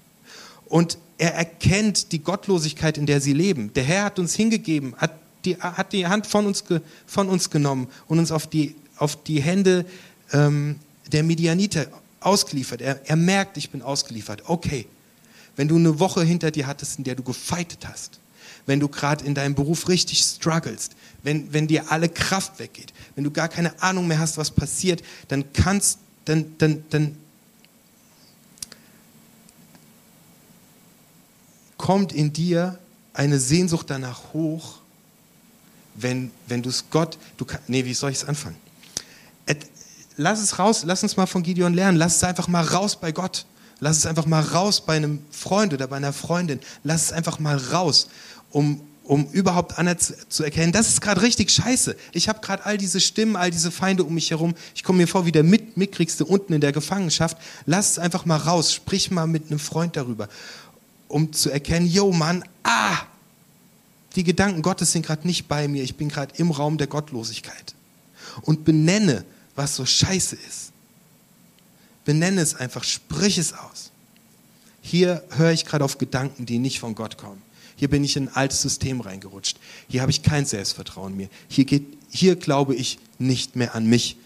Und 0.67 0.97
er 1.17 1.33
erkennt 1.33 2.11
die 2.11 2.19
Gottlosigkeit, 2.19 2.97
in 2.97 3.05
der 3.05 3.21
sie 3.21 3.33
leben. 3.33 3.71
Der 3.73 3.83
Herr 3.83 4.05
hat 4.05 4.19
uns 4.19 4.35
hingegeben, 4.35 4.95
hat 4.97 5.11
die, 5.45 5.57
hat 5.57 5.93
die 5.93 6.07
Hand 6.07 6.27
von 6.27 6.45
uns, 6.45 6.63
von 7.05 7.29
uns 7.29 7.49
genommen 7.49 7.87
und 8.07 8.19
uns 8.19 8.31
auf 8.31 8.47
die, 8.47 8.75
auf 8.97 9.21
die 9.23 9.41
Hände 9.41 9.85
ähm, 10.33 10.79
der 11.11 11.23
Midianiter 11.23 11.87
ausgeliefert. 12.19 12.81
Er, 12.81 12.99
er 13.07 13.15
merkt, 13.15 13.57
ich 13.57 13.69
bin 13.69 13.81
ausgeliefert. 13.81 14.43
Okay, 14.47 14.87
wenn 15.55 15.67
du 15.67 15.75
eine 15.75 15.99
Woche 15.99 16.23
hinter 16.23 16.51
dir 16.51 16.67
hattest, 16.67 16.97
in 16.97 17.03
der 17.03 17.15
du 17.15 17.23
gefeitet 17.23 17.87
hast, 17.87 18.19
wenn 18.65 18.79
du 18.79 18.87
gerade 18.87 19.23
in 19.25 19.35
deinem 19.35 19.55
Beruf 19.55 19.87
richtig 19.87 20.19
strugglest, 20.19 20.95
wenn, 21.23 21.51
wenn 21.53 21.67
dir 21.67 21.91
alle 21.91 22.09
Kraft 22.09 22.59
weggeht, 22.59 22.93
wenn 23.15 23.23
du 23.23 23.31
gar 23.31 23.47
keine 23.47 23.81
Ahnung 23.81 24.07
mehr 24.07 24.19
hast, 24.19 24.37
was 24.37 24.51
passiert, 24.51 25.03
dann 25.27 25.51
kannst, 25.53 25.99
dann, 26.25 26.55
dann, 26.57 26.83
dann 26.89 27.17
kommt 31.77 32.13
in 32.13 32.33
dir 32.33 32.79
eine 33.13 33.39
Sehnsucht 33.39 33.89
danach 33.89 34.33
hoch, 34.33 34.79
wenn, 35.95 36.31
wenn 36.47 36.61
du 36.61 36.69
es 36.69 36.85
Gott, 36.89 37.17
du 37.37 37.45
kann, 37.45 37.61
nee, 37.67 37.85
wie 37.85 37.93
soll 37.93 38.11
ich 38.11 38.17
es 38.17 38.25
anfangen? 38.25 38.57
lass 40.17 40.41
es 40.41 40.59
raus, 40.59 40.83
lass 40.85 41.03
uns 41.03 41.17
mal 41.17 41.25
von 41.25 41.43
Gideon 41.43 41.73
lernen, 41.73 41.97
lass 41.97 42.17
es 42.17 42.23
einfach 42.23 42.47
mal 42.47 42.63
raus 42.63 42.95
bei 42.95 43.11
Gott. 43.11 43.45
Lass 43.81 43.97
es 43.97 44.05
einfach 44.05 44.25
mal 44.25 44.41
raus 44.41 44.85
bei 44.85 44.95
einem 44.95 45.19
Freund 45.31 45.73
oder 45.73 45.87
bei 45.87 45.97
einer 45.97 46.13
Freundin. 46.13 46.61
Lass 46.85 47.03
es 47.03 47.11
einfach 47.11 47.39
mal 47.39 47.57
raus, 47.57 48.07
um, 48.55 48.79
um 49.03 49.27
überhaupt 49.31 49.75
zu 50.29 50.43
erkennen, 50.45 50.71
das 50.71 50.87
ist 50.87 51.01
gerade 51.01 51.21
richtig 51.21 51.51
scheiße. 51.51 51.97
Ich 52.13 52.29
habe 52.29 52.39
gerade 52.39 52.65
all 52.65 52.77
diese 52.77 53.01
Stimmen, 53.01 53.35
all 53.35 53.51
diese 53.51 53.69
Feinde 53.69 54.05
um 54.05 54.13
mich 54.13 54.31
herum. 54.31 54.55
Ich 54.73 54.85
komme 54.85 54.99
mir 54.99 55.07
vor 55.07 55.25
wie 55.25 55.33
der 55.33 55.43
Mit 55.43 55.75
Mitkriegste 55.75 56.23
unten 56.23 56.53
in 56.53 56.61
der 56.61 56.71
Gefangenschaft. 56.71 57.37
Lass 57.65 57.91
es 57.91 57.99
einfach 57.99 58.23
mal 58.23 58.37
raus. 58.37 58.73
Sprich 58.73 59.11
mal 59.11 59.27
mit 59.27 59.47
einem 59.47 59.59
Freund 59.59 59.97
darüber, 59.97 60.29
um 61.09 61.33
zu 61.33 61.49
erkennen, 61.49 61.85
yo 61.85 62.13
Mann, 62.13 62.45
ah, 62.63 62.95
die 64.15 64.23
Gedanken 64.23 64.61
Gottes 64.61 64.93
sind 64.93 65.05
gerade 65.05 65.27
nicht 65.27 65.49
bei 65.49 65.67
mir. 65.67 65.83
Ich 65.83 65.97
bin 65.97 66.07
gerade 66.07 66.33
im 66.37 66.51
Raum 66.51 66.77
der 66.77 66.87
Gottlosigkeit. 66.87 67.75
Und 68.43 68.63
benenne, 68.63 69.25
was 69.55 69.75
so 69.75 69.85
scheiße 69.85 70.37
ist. 70.47 70.71
Benenne 72.05 72.39
es 72.39 72.55
einfach, 72.55 72.85
sprich 72.85 73.37
es 73.37 73.51
aus. 73.51 73.91
Hier 74.81 75.25
höre 75.31 75.51
ich 75.51 75.65
gerade 75.65 75.83
auf 75.83 75.97
Gedanken, 75.97 76.45
die 76.45 76.57
nicht 76.57 76.79
von 76.79 76.95
Gott 76.95 77.17
kommen. 77.17 77.41
Hier 77.75 77.89
bin 77.89 78.03
ich 78.03 78.15
in 78.15 78.27
ein 78.27 78.35
altes 78.35 78.61
System 78.61 79.01
reingerutscht. 79.01 79.57
Hier 79.89 80.01
habe 80.01 80.11
ich 80.11 80.23
kein 80.23 80.45
Selbstvertrauen 80.45 81.15
mehr. 81.15 81.29
Hier, 81.47 81.65
geht, 81.65 81.85
hier 82.09 82.35
glaube 82.35 82.75
ich 82.75 82.99
nicht 83.19 83.55
mehr 83.55 83.75
an 83.75 83.85
mich. 83.85 84.17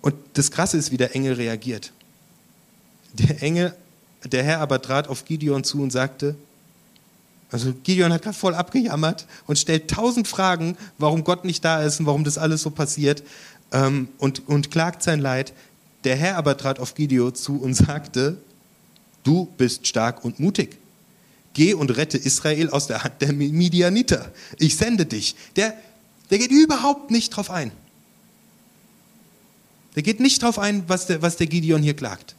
Und 0.00 0.14
das 0.34 0.50
Krasse 0.50 0.76
ist, 0.76 0.90
wie 0.90 0.96
der 0.96 1.14
Engel 1.14 1.34
reagiert. 1.34 1.92
Der 3.12 3.42
Engel, 3.42 3.74
der 4.24 4.42
Herr 4.44 4.60
aber 4.60 4.82
trat 4.82 5.08
auf 5.08 5.24
Gideon 5.24 5.64
zu 5.64 5.80
und 5.82 5.90
sagte, 5.90 6.36
also 7.50 7.72
Gideon 7.82 8.12
hat 8.12 8.22
gerade 8.22 8.36
voll 8.36 8.54
abgejammert 8.54 9.26
und 9.46 9.58
stellt 9.58 9.88
tausend 9.88 10.28
Fragen, 10.28 10.76
warum 10.98 11.24
Gott 11.24 11.44
nicht 11.44 11.64
da 11.64 11.82
ist 11.82 12.00
und 12.00 12.06
warum 12.06 12.24
das 12.24 12.36
alles 12.36 12.62
so 12.62 12.70
passiert 12.70 13.22
ähm, 13.72 14.08
und, 14.18 14.46
und 14.48 14.70
klagt 14.70 15.02
sein 15.02 15.20
Leid. 15.20 15.54
Der 16.04 16.16
Herr 16.16 16.36
aber 16.36 16.56
trat 16.56 16.78
auf 16.78 16.94
Gideon 16.94 17.34
zu 17.34 17.60
und 17.60 17.74
sagte, 17.74 18.36
du 19.24 19.46
bist 19.56 19.86
stark 19.86 20.24
und 20.24 20.40
mutig. 20.40 20.76
Geh 21.58 21.74
und 21.74 21.96
rette 21.96 22.16
Israel 22.16 22.70
aus 22.70 22.86
der 22.86 23.02
Hand 23.02 23.20
der 23.20 23.32
Midianiter. 23.32 24.32
Ich 24.60 24.76
sende 24.76 25.06
dich. 25.06 25.34
Der, 25.56 25.74
der 26.30 26.38
geht 26.38 26.52
überhaupt 26.52 27.10
nicht 27.10 27.30
drauf 27.30 27.50
ein. 27.50 27.72
Der 29.96 30.04
geht 30.04 30.20
nicht 30.20 30.40
drauf 30.40 30.60
ein, 30.60 30.88
was 30.88 31.06
der, 31.06 31.20
was 31.20 31.36
der 31.36 31.48
Gideon 31.48 31.82
hier 31.82 31.96
klagt. 31.96 32.36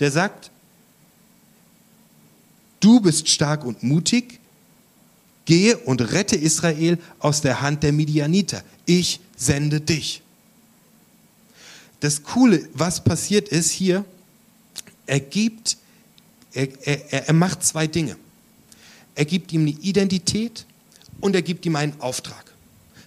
Der 0.00 0.10
sagt, 0.10 0.50
du 2.80 3.00
bist 3.00 3.30
stark 3.30 3.64
und 3.64 3.82
mutig, 3.84 4.38
gehe 5.46 5.78
und 5.78 6.02
rette 6.12 6.36
Israel 6.36 6.98
aus 7.20 7.40
der 7.40 7.62
Hand 7.62 7.82
der 7.82 7.94
Midianiter. 7.94 8.62
Ich 8.84 9.20
sende 9.34 9.80
dich. 9.80 10.20
Das 12.00 12.22
Coole, 12.22 12.68
was 12.74 13.02
passiert 13.02 13.48
ist 13.48 13.70
hier, 13.70 14.04
er 15.06 15.20
gibt, 15.20 15.78
er, 16.52 16.68
er, 16.86 17.28
er 17.28 17.32
macht 17.32 17.64
zwei 17.64 17.86
Dinge. 17.86 18.18
Er 19.18 19.24
gibt 19.24 19.52
ihm 19.52 19.62
eine 19.62 19.70
Identität 19.70 20.64
und 21.20 21.34
er 21.34 21.42
gibt 21.42 21.66
ihm 21.66 21.74
einen 21.74 22.00
Auftrag. 22.00 22.54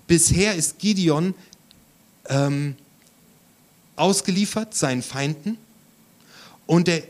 Bisher 0.08 0.56
ist 0.56 0.78
Gideon 0.78 1.34
ähm, 2.26 2.76
ausgeliefert 3.96 4.76
seinen 4.76 5.04
Feinden 5.04 5.56
und 6.68 6.90
er 6.90 7.04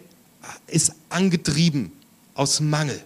ist 0.67 0.93
angetrieben 1.09 1.91
aus 2.35 2.59
Mangel. 2.59 3.03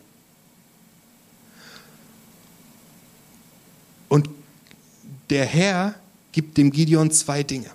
Und 4.10 4.28
der 5.30 5.46
Herr 5.46 5.96
gibt 6.34 6.58
dem 6.58 6.72
Gideon 6.72 7.10
zwei 7.10 7.42
Dinge. 7.42 7.72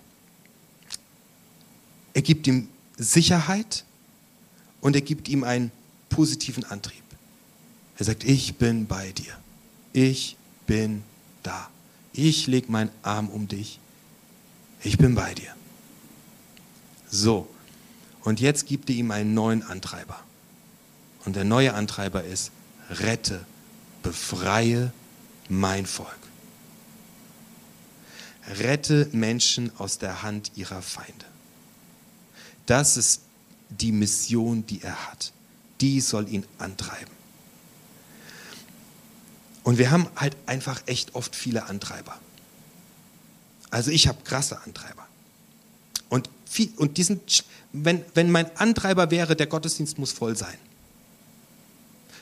Er 2.12 2.20
gibt 2.20 2.46
ihm 2.46 2.68
Sicherheit 2.98 3.87
und 4.83 4.94
er 4.94 5.00
gibt 5.00 5.26
ihm 5.30 5.42
einen 5.42 5.72
positiven 6.11 6.64
Antrieb. 6.64 7.10
Er 8.01 8.07
sagt, 8.07 8.25
ich 8.25 8.57
bin 8.57 8.87
bei 8.87 9.13
dir. 9.13 9.35
Ich 9.93 10.39
bin 10.67 11.05
da. 11.43 11.69
Ich 12.15 12.47
lege 12.47 12.73
meinen 12.73 12.91
Arm 13.03 13.29
um 13.29 13.47
dich. 13.47 13.79
Ich 14.83 14.97
bin 14.97 15.15
bei 15.15 15.35
dir. 15.35 15.55
So, 17.11 17.47
und 18.23 18.41
jetzt 18.41 18.67
gibt 18.67 18.89
er 18.89 18.97
ihm 18.97 19.11
einen 19.11 19.35
neuen 19.35 19.63
Antreiber. 19.63 20.19
Und 21.27 21.37
der 21.37 21.45
neue 21.45 21.75
Antreiber 21.75 22.25
ist, 22.25 22.53
rette, 22.89 23.45
befreie 24.03 24.95
mein 25.51 25.85
Volk. 25.85 26.09
Rette 28.49 29.11
Menschen 29.13 29.73
aus 29.77 29.99
der 29.99 30.23
Hand 30.23 30.53
ihrer 30.57 30.81
Feinde. 30.81 31.27
Das 32.65 32.97
ist 32.97 33.21
die 33.69 33.93
Mission, 33.93 34.65
die 34.65 34.81
er 34.81 35.11
hat. 35.11 35.35
Die 35.83 36.01
soll 36.01 36.31
ihn 36.31 36.47
antreiben. 36.57 37.19
Und 39.62 39.79
wir 39.79 39.90
haben 39.90 40.09
halt 40.16 40.37
einfach 40.46 40.83
echt 40.87 41.14
oft 41.14 41.37
viele 41.37 41.66
Antreiber. 41.66 42.18
Also 43.70 43.90
ich 43.90 44.09
habe 44.09 44.23
krasse 44.25 44.61
Antreiber. 44.62 45.07
Und, 46.09 46.29
viel, 46.46 46.73
und 46.77 46.96
diesen, 46.96 47.20
wenn, 47.73 48.05
wenn 48.14 48.31
mein 48.31 48.55
Antreiber 48.57 49.11
wäre, 49.11 49.37
der 49.37 49.46
Gottesdienst 49.46 49.99
muss 49.99 50.12
voll 50.12 50.37
sein, 50.37 50.59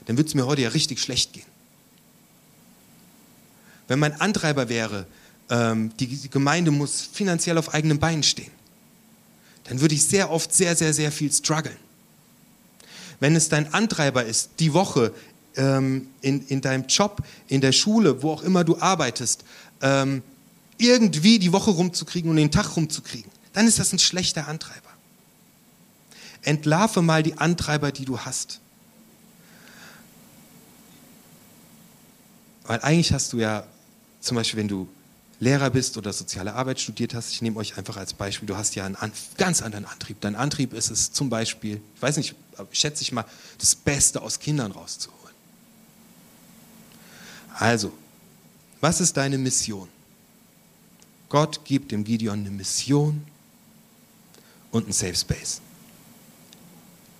dann 0.06 0.16
würde 0.16 0.28
es 0.28 0.34
mir 0.34 0.46
heute 0.46 0.62
ja 0.62 0.70
richtig 0.70 1.00
schlecht 1.00 1.32
gehen. 1.32 1.46
Wenn 3.88 3.98
mein 3.98 4.20
Antreiber 4.20 4.68
wäre, 4.68 5.06
ähm, 5.50 5.96
die, 5.98 6.06
die 6.06 6.30
Gemeinde 6.30 6.70
muss 6.70 7.02
finanziell 7.12 7.56
auf 7.56 7.72
eigenen 7.72 7.98
Beinen 7.98 8.22
stehen, 8.22 8.50
dann 9.64 9.80
würde 9.80 9.94
ich 9.94 10.04
sehr 10.04 10.30
oft 10.30 10.52
sehr, 10.54 10.76
sehr, 10.76 10.92
sehr 10.92 11.12
viel 11.12 11.32
strugglen. 11.32 11.76
Wenn 13.20 13.34
es 13.34 13.48
dein 13.48 13.72
Antreiber 13.74 14.24
ist, 14.24 14.50
die 14.60 14.72
Woche 14.72 15.12
ähm, 15.58 16.08
in, 16.22 16.46
in 16.46 16.60
deinem 16.62 16.86
Job, 16.86 17.22
in 17.48 17.60
der 17.60 17.72
Schule, 17.72 18.22
wo 18.22 18.32
auch 18.32 18.42
immer 18.42 18.64
du 18.64 18.80
arbeitest, 18.80 19.44
ähm, 19.82 20.22
irgendwie 20.78 21.38
die 21.38 21.52
Woche 21.52 21.72
rumzukriegen 21.72 22.30
und 22.30 22.36
den 22.36 22.50
Tag 22.50 22.76
rumzukriegen, 22.76 23.30
dann 23.52 23.66
ist 23.66 23.78
das 23.78 23.92
ein 23.92 23.98
schlechter 23.98 24.48
Antreiber. 24.48 24.88
Entlarve 26.42 27.02
mal 27.02 27.22
die 27.22 27.36
Antreiber, 27.36 27.90
die 27.92 28.04
du 28.04 28.20
hast. 28.20 28.60
Weil 32.64 32.80
eigentlich 32.80 33.12
hast 33.12 33.32
du 33.32 33.38
ja, 33.38 33.64
zum 34.20 34.36
Beispiel, 34.36 34.60
wenn 34.60 34.68
du 34.68 34.88
Lehrer 35.40 35.70
bist 35.70 35.96
oder 35.96 36.12
soziale 36.12 36.54
Arbeit 36.54 36.80
studiert 36.80 37.14
hast, 37.14 37.30
ich 37.32 37.42
nehme 37.42 37.56
euch 37.58 37.76
einfach 37.76 37.96
als 37.96 38.12
Beispiel, 38.12 38.46
du 38.46 38.56
hast 38.56 38.74
ja 38.74 38.84
einen 38.84 38.96
an, 38.96 39.12
ganz 39.36 39.62
anderen 39.62 39.84
Antrieb. 39.84 40.20
Dein 40.20 40.36
Antrieb 40.36 40.72
ist 40.72 40.90
es 40.90 41.12
zum 41.12 41.30
Beispiel, 41.30 41.80
ich 41.94 42.02
weiß 42.02 42.16
nicht, 42.16 42.34
schätze 42.72 43.02
ich 43.02 43.12
mal, 43.12 43.24
das 43.58 43.74
Beste 43.74 44.22
aus 44.22 44.38
Kindern 44.38 44.72
rauszuholen. 44.72 45.17
Also, 47.58 47.92
was 48.80 49.00
ist 49.00 49.16
deine 49.16 49.36
Mission? 49.36 49.88
Gott 51.28 51.64
gibt 51.64 51.90
dem 51.90 52.04
Gideon 52.04 52.38
eine 52.38 52.50
Mission 52.50 53.26
und 54.70 54.84
einen 54.84 54.92
Safe 54.92 55.16
Space. 55.16 55.60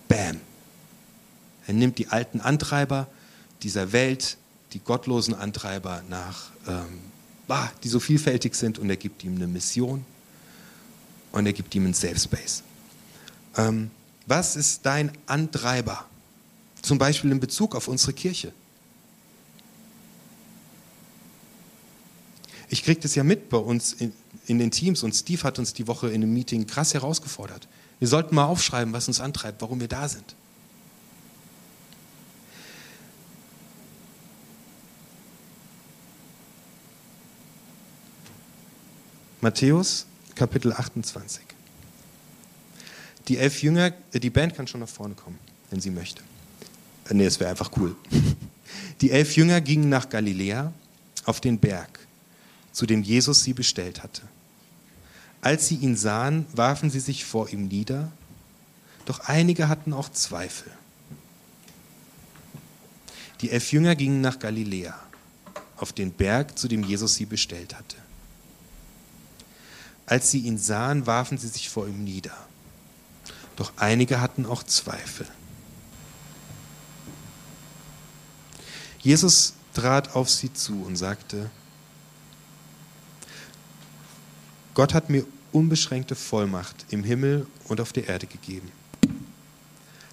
Bam. 0.07 0.39
Er 1.67 1.73
nimmt 1.73 1.97
die 1.97 2.07
alten 2.07 2.39
Antreiber 2.39 3.07
dieser 3.61 3.91
Welt, 3.91 4.37
die 4.71 4.79
gottlosen 4.79 5.33
Antreiber 5.33 6.03
nach, 6.09 6.51
ähm, 6.67 7.01
die 7.83 7.89
so 7.89 7.99
vielfältig 7.99 8.55
sind, 8.55 8.79
und 8.79 8.89
er 8.89 8.97
gibt 8.97 9.23
ihm 9.23 9.35
eine 9.35 9.47
Mission 9.47 10.05
und 11.31 11.45
er 11.45 11.53
gibt 11.53 11.75
ihm 11.75 11.83
einen 11.83 11.93
Safe 11.93 12.17
Space. 12.17 12.63
Ähm, 13.57 13.91
was 14.25 14.55
ist 14.55 14.85
dein 14.85 15.11
Antreiber? 15.25 16.05
Zum 16.81 16.97
Beispiel 16.97 17.31
in 17.31 17.39
Bezug 17.39 17.75
auf 17.75 17.87
unsere 17.87 18.13
Kirche. 18.13 18.53
Ich 22.69 22.83
kriege 22.83 22.99
das 22.99 23.15
ja 23.15 23.23
mit 23.23 23.49
bei 23.49 23.57
uns 23.57 23.93
in, 23.93 24.13
in, 24.45 24.59
den 24.59 24.71
Teams 24.71 25.03
und 25.03 25.13
Steve 25.13 25.43
hat 25.43 25.59
uns 25.59 25.73
die 25.73 25.87
Woche 25.87 26.07
in 26.07 26.15
einem 26.15 26.33
Meeting 26.33 26.67
krass 26.67 26.93
herausgefordert. 26.93 27.67
Wir 27.97 28.07
sollten 28.07 28.35
mal 28.35 28.45
aufschreiben, 28.45 28.93
was 28.93 29.07
uns 29.07 29.19
antreibt, 29.19 29.61
warum 29.61 29.79
wir 29.79 29.87
da 29.87 30.07
sind. 30.07 30.35
Matthäus 39.41 40.05
Kapitel 40.35 40.73
28. 40.73 41.41
Die 43.29 43.37
elf 43.37 43.61
Jünger, 43.61 43.93
äh, 44.11 44.19
die 44.19 44.29
Band 44.29 44.55
kann 44.55 44.67
schon 44.67 44.81
nach 44.81 44.89
vorne 44.89 45.15
kommen, 45.15 45.39
wenn 45.69 45.79
sie 45.79 45.91
möchte. 45.91 46.21
Äh, 47.09 47.13
nee, 47.13 47.25
es 47.25 47.39
wäre 47.39 47.49
einfach 47.49 47.71
cool. 47.77 47.95
Die 49.01 49.11
elf 49.11 49.35
Jünger 49.37 49.61
gingen 49.61 49.87
nach 49.87 50.09
Galiläa 50.09 50.73
auf 51.25 51.39
den 51.39 51.57
Berg, 51.57 51.99
zu 52.71 52.85
dem 52.85 53.03
Jesus 53.03 53.43
sie 53.43 53.53
bestellt 53.53 54.03
hatte. 54.03 54.21
Als 55.41 55.67
sie 55.67 55.75
ihn 55.75 55.95
sahen, 55.95 56.45
warfen 56.53 56.89
sie 56.89 56.99
sich 56.99 57.25
vor 57.25 57.49
ihm 57.49 57.67
nieder, 57.67 58.11
doch 59.05 59.21
einige 59.21 59.69
hatten 59.69 59.93
auch 59.93 60.09
Zweifel. 60.09 60.71
Die 63.41 63.51
elf 63.51 63.71
Jünger 63.71 63.95
gingen 63.95 64.21
nach 64.21 64.39
Galiläa, 64.39 64.99
auf 65.77 65.93
den 65.93 66.11
Berg, 66.11 66.59
zu 66.59 66.67
dem 66.67 66.83
Jesus 66.83 67.15
sie 67.15 67.25
bestellt 67.25 67.75
hatte. 67.75 67.95
Als 70.05 70.31
sie 70.31 70.39
ihn 70.39 70.57
sahen, 70.57 71.07
warfen 71.07 71.37
sie 71.37 71.47
sich 71.47 71.69
vor 71.69 71.87
ihm 71.87 72.03
nieder. 72.03 72.35
Doch 73.55 73.73
einige 73.77 74.21
hatten 74.21 74.45
auch 74.45 74.63
Zweifel. 74.63 75.27
Jesus 78.99 79.53
trat 79.73 80.15
auf 80.15 80.29
sie 80.29 80.51
zu 80.53 80.83
und 80.83 80.97
sagte, 80.97 81.49
Gott 84.79 84.93
hat 84.93 85.09
mir 85.09 85.25
unbeschränkte 85.51 86.15
Vollmacht 86.15 86.85
im 86.89 87.03
Himmel 87.03 87.45
und 87.67 87.81
auf 87.81 87.91
der 87.91 88.07
Erde 88.07 88.27
gegeben. 88.27 88.71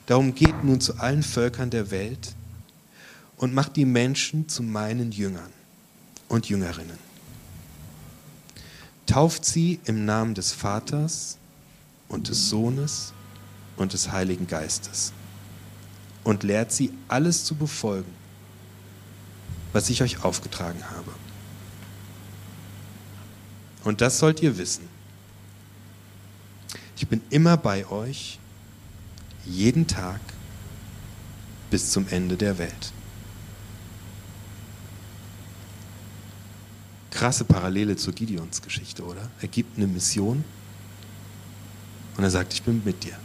Darum 0.06 0.34
geht 0.34 0.64
nun 0.64 0.80
zu 0.80 0.98
allen 0.98 1.22
Völkern 1.22 1.70
der 1.70 1.92
Welt 1.92 2.34
und 3.36 3.54
macht 3.54 3.76
die 3.76 3.84
Menschen 3.84 4.48
zu 4.48 4.64
meinen 4.64 5.12
Jüngern 5.12 5.52
und 6.26 6.48
Jüngerinnen. 6.48 6.98
Tauft 9.06 9.44
sie 9.44 9.78
im 9.84 10.04
Namen 10.04 10.34
des 10.34 10.50
Vaters 10.50 11.38
und 12.08 12.28
des 12.28 12.48
Sohnes 12.48 13.12
und 13.76 13.92
des 13.92 14.10
Heiligen 14.10 14.48
Geistes 14.48 15.12
und 16.24 16.42
lehrt 16.42 16.72
sie 16.72 16.92
alles 17.06 17.44
zu 17.44 17.54
befolgen, 17.54 18.12
was 19.72 19.90
ich 19.90 20.02
euch 20.02 20.24
aufgetragen 20.24 20.82
habe. 20.90 21.12
Und 23.86 24.00
das 24.00 24.18
sollt 24.18 24.42
ihr 24.42 24.58
wissen. 24.58 24.82
Ich 26.96 27.06
bin 27.06 27.20
immer 27.30 27.56
bei 27.56 27.86
euch, 27.86 28.40
jeden 29.44 29.86
Tag 29.86 30.18
bis 31.70 31.92
zum 31.92 32.08
Ende 32.08 32.36
der 32.36 32.58
Welt. 32.58 32.92
Krasse 37.12 37.44
Parallele 37.44 37.94
zur 37.94 38.12
Gideons 38.12 38.60
Geschichte, 38.60 39.04
oder? 39.04 39.30
Er 39.40 39.46
gibt 39.46 39.78
eine 39.78 39.86
Mission 39.86 40.42
und 42.16 42.24
er 42.24 42.30
sagt, 42.30 42.54
ich 42.54 42.64
bin 42.64 42.82
mit 42.84 43.04
dir. 43.04 43.16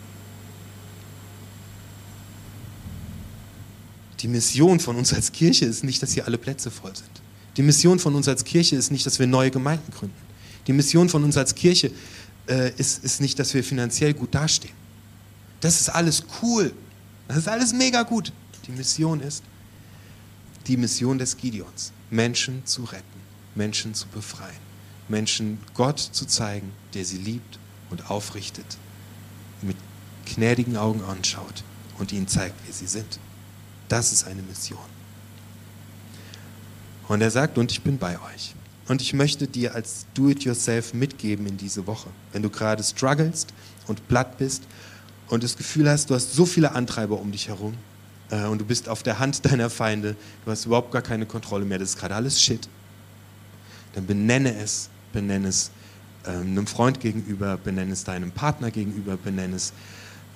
Die 4.19 4.28
Mission 4.28 4.80
von 4.80 4.95
uns 4.95 5.12
als 5.12 5.32
Kirche 5.32 5.65
ist 5.65 5.84
nicht, 5.84 6.04
dass 6.04 6.12
hier 6.12 6.28
alle 6.28 6.38
Plätze 6.38 6.69
voll 6.69 6.95
sind. 6.95 7.10
Die 7.58 7.63
Mission 7.63 7.97
von 7.97 8.13
uns 8.13 8.28
als 8.28 8.43
Kirche 8.43 8.76
ist 8.76 8.91
nicht, 8.91 9.08
dass 9.08 9.17
wir 9.17 9.26
neue 9.26 9.50
Gemeinden 9.50 9.91
gründen. 9.91 10.31
Die 10.67 10.74
Mission 10.74 11.10
von 11.10 11.24
uns 11.24 11.38
als 11.38 11.56
Kirche 11.56 11.91
äh, 12.47 12.71
ist, 12.78 13.04
ist 13.04 13.21
nicht, 13.21 13.39
dass 13.39 13.54
wir 13.54 13.63
finanziell 13.63 14.13
gut 14.13 14.34
dastehen. 14.36 14.74
Das 15.60 15.80
ist 15.80 15.89
alles 15.89 16.24
cool. 16.41 16.74
Das 17.28 17.38
ist 17.38 17.47
alles 17.47 17.74
mega 17.74 18.04
gut. 18.04 18.34
Die 18.67 18.71
Mission 18.71 19.21
ist 19.21 19.43
die 20.67 20.78
Mission 20.78 21.17
des 21.17 21.38
Gideons, 21.38 21.91
Menschen 22.10 22.65
zu 22.65 22.84
retten, 22.84 23.06
Menschen 23.56 23.93
zu 23.93 24.08
befreien, 24.08 24.60
Menschen 25.08 25.60
Gott 25.74 26.00
zu 26.00 26.26
zeigen, 26.26 26.71
der 26.93 27.06
sie 27.06 27.17
liebt 27.17 27.60
und 27.89 28.10
aufrichtet, 28.10 28.78
mit 29.62 29.78
gnädigen 30.26 30.78
Augen 30.78 31.04
anschaut 31.04 31.63
und 31.97 32.12
ihnen 32.12 32.28
zeigt, 32.28 32.56
wer 32.65 32.74
sie 32.74 32.88
sind. 32.88 33.19
Das 33.89 34.13
ist 34.13 34.26
eine 34.26 34.41
Mission. 34.41 34.80
Und 37.08 37.21
er 37.21 37.32
sagt, 37.32 37.58
und 37.58 37.71
ich 37.71 37.82
bin 37.82 37.97
bei 37.97 38.17
euch. 38.21 38.56
Und 38.91 39.01
ich 39.01 39.13
möchte 39.13 39.47
dir 39.47 39.73
als 39.73 40.06
Do-it-yourself 40.15 40.93
mitgeben 40.93 41.45
in 41.47 41.56
diese 41.56 41.88
Woche. 41.88 42.10
Wenn 42.34 42.43
du 42.43 42.49
gerade 42.49 42.84
strugglest 42.84 43.54
und 43.88 44.06
platt 44.10 44.38
bist 44.38 44.63
und 45.30 45.45
das 45.45 45.56
Gefühl 45.56 45.89
hast, 45.89 46.10
du 46.10 46.13
hast 46.13 46.34
so 46.34 46.45
viele 46.45 46.73
Antreiber 46.73 47.17
um 47.17 47.32
dich 47.32 47.47
herum 47.47 47.75
äh, 48.32 48.43
und 48.47 48.60
du 48.60 48.65
bist 48.65 48.89
auf 48.89 49.01
der 49.01 49.17
Hand 49.19 49.45
deiner 49.49 49.69
Feinde, 49.69 50.17
du 50.43 50.51
hast 50.51 50.65
überhaupt 50.65 50.91
gar 50.91 51.01
keine 51.01 51.25
Kontrolle 51.25 51.63
mehr, 51.63 51.80
das 51.80 51.91
ist 51.91 51.99
gerade 51.99 52.15
alles 52.15 52.41
Shit, 52.41 52.67
dann 53.95 54.06
benenne 54.08 54.54
es, 54.58 54.89
benenne 55.13 55.47
es 55.47 55.71
ähm, 56.25 56.47
einem 56.47 56.67
Freund 56.67 56.99
gegenüber, 56.99 57.56
benenne 57.56 57.93
es 57.93 58.04
deinem 58.04 58.34
Partner 58.34 58.71
gegenüber, 58.71 59.15
benenne 59.15 59.56
es 59.56 59.71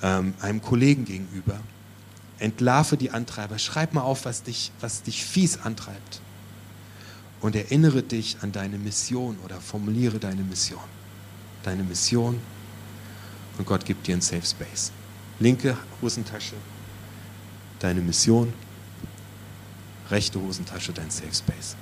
ähm, 0.01 0.33
einem 0.39 0.61
Kollegen 0.61 1.03
gegenüber 1.03 1.59
Entlarve 2.39 2.95
die 2.95 3.11
Antreiber. 3.11 3.59
Schreib 3.59 3.93
mal 3.93 4.03
auf, 4.03 4.23
was 4.23 4.43
dich, 4.43 4.71
was 4.79 5.03
dich 5.03 5.25
fies 5.25 5.59
antreibt. 5.59 6.21
Und 7.45 7.55
erinnere 7.55 8.01
dich 8.01 8.37
an 8.41 8.51
deine 8.51 8.79
Mission 8.79 9.37
oder 9.45 9.61
formuliere 9.61 10.17
deine 10.17 10.41
Mission. 10.41 10.81
Deine 11.61 11.83
Mission 11.83 12.39
und 13.59 13.67
Gott 13.67 13.85
gibt 13.85 14.07
dir 14.07 14.13
einen 14.13 14.21
Safe 14.21 14.43
Space. 14.43 14.91
Linke 15.39 15.77
Hosentasche, 16.01 16.55
deine 17.77 18.01
Mission. 18.01 18.51
Rechte 20.09 20.41
Hosentasche, 20.41 20.91
dein 20.91 21.11
Safe 21.11 21.35
Space. 21.35 21.75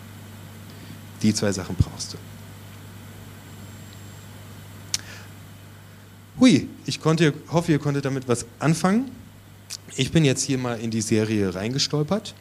Die 1.21 1.33
zwei 1.33 1.53
Sachen 1.53 1.77
brauchst 1.77 2.11
du. 2.11 2.17
Hui, 6.41 6.67
ich 6.85 6.99
konnte, 6.99 7.33
hoffe, 7.47 7.71
ihr 7.71 7.79
konntet 7.79 8.03
damit 8.03 8.27
was 8.27 8.45
anfangen. 8.59 9.11
Ich 9.95 10.11
bin 10.11 10.25
jetzt 10.25 10.43
hier 10.43 10.57
mal 10.57 10.77
in 10.77 10.91
die 10.91 10.99
Serie 10.99 11.55
reingestolpert 11.55 12.35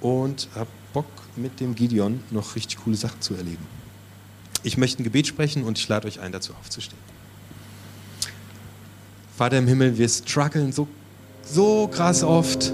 und 0.00 0.48
habe 0.54 0.70
Bock 0.92 1.06
mit 1.36 1.60
dem 1.60 1.74
Gideon 1.74 2.20
noch 2.30 2.56
richtig 2.56 2.78
coole 2.82 2.96
Sachen 2.96 3.20
zu 3.20 3.34
erleben. 3.34 3.66
Ich 4.62 4.76
möchte 4.76 5.02
ein 5.02 5.04
Gebet 5.04 5.26
sprechen 5.26 5.64
und 5.64 5.78
ich 5.78 5.88
lade 5.88 6.06
euch 6.06 6.20
ein, 6.20 6.32
dazu 6.32 6.52
aufzustehen. 6.54 6.98
Vater 9.36 9.58
im 9.58 9.68
Himmel, 9.68 9.96
wir 9.96 10.08
strugglen 10.08 10.72
so, 10.72 10.88
so 11.44 11.86
krass 11.88 12.24
oft, 12.24 12.72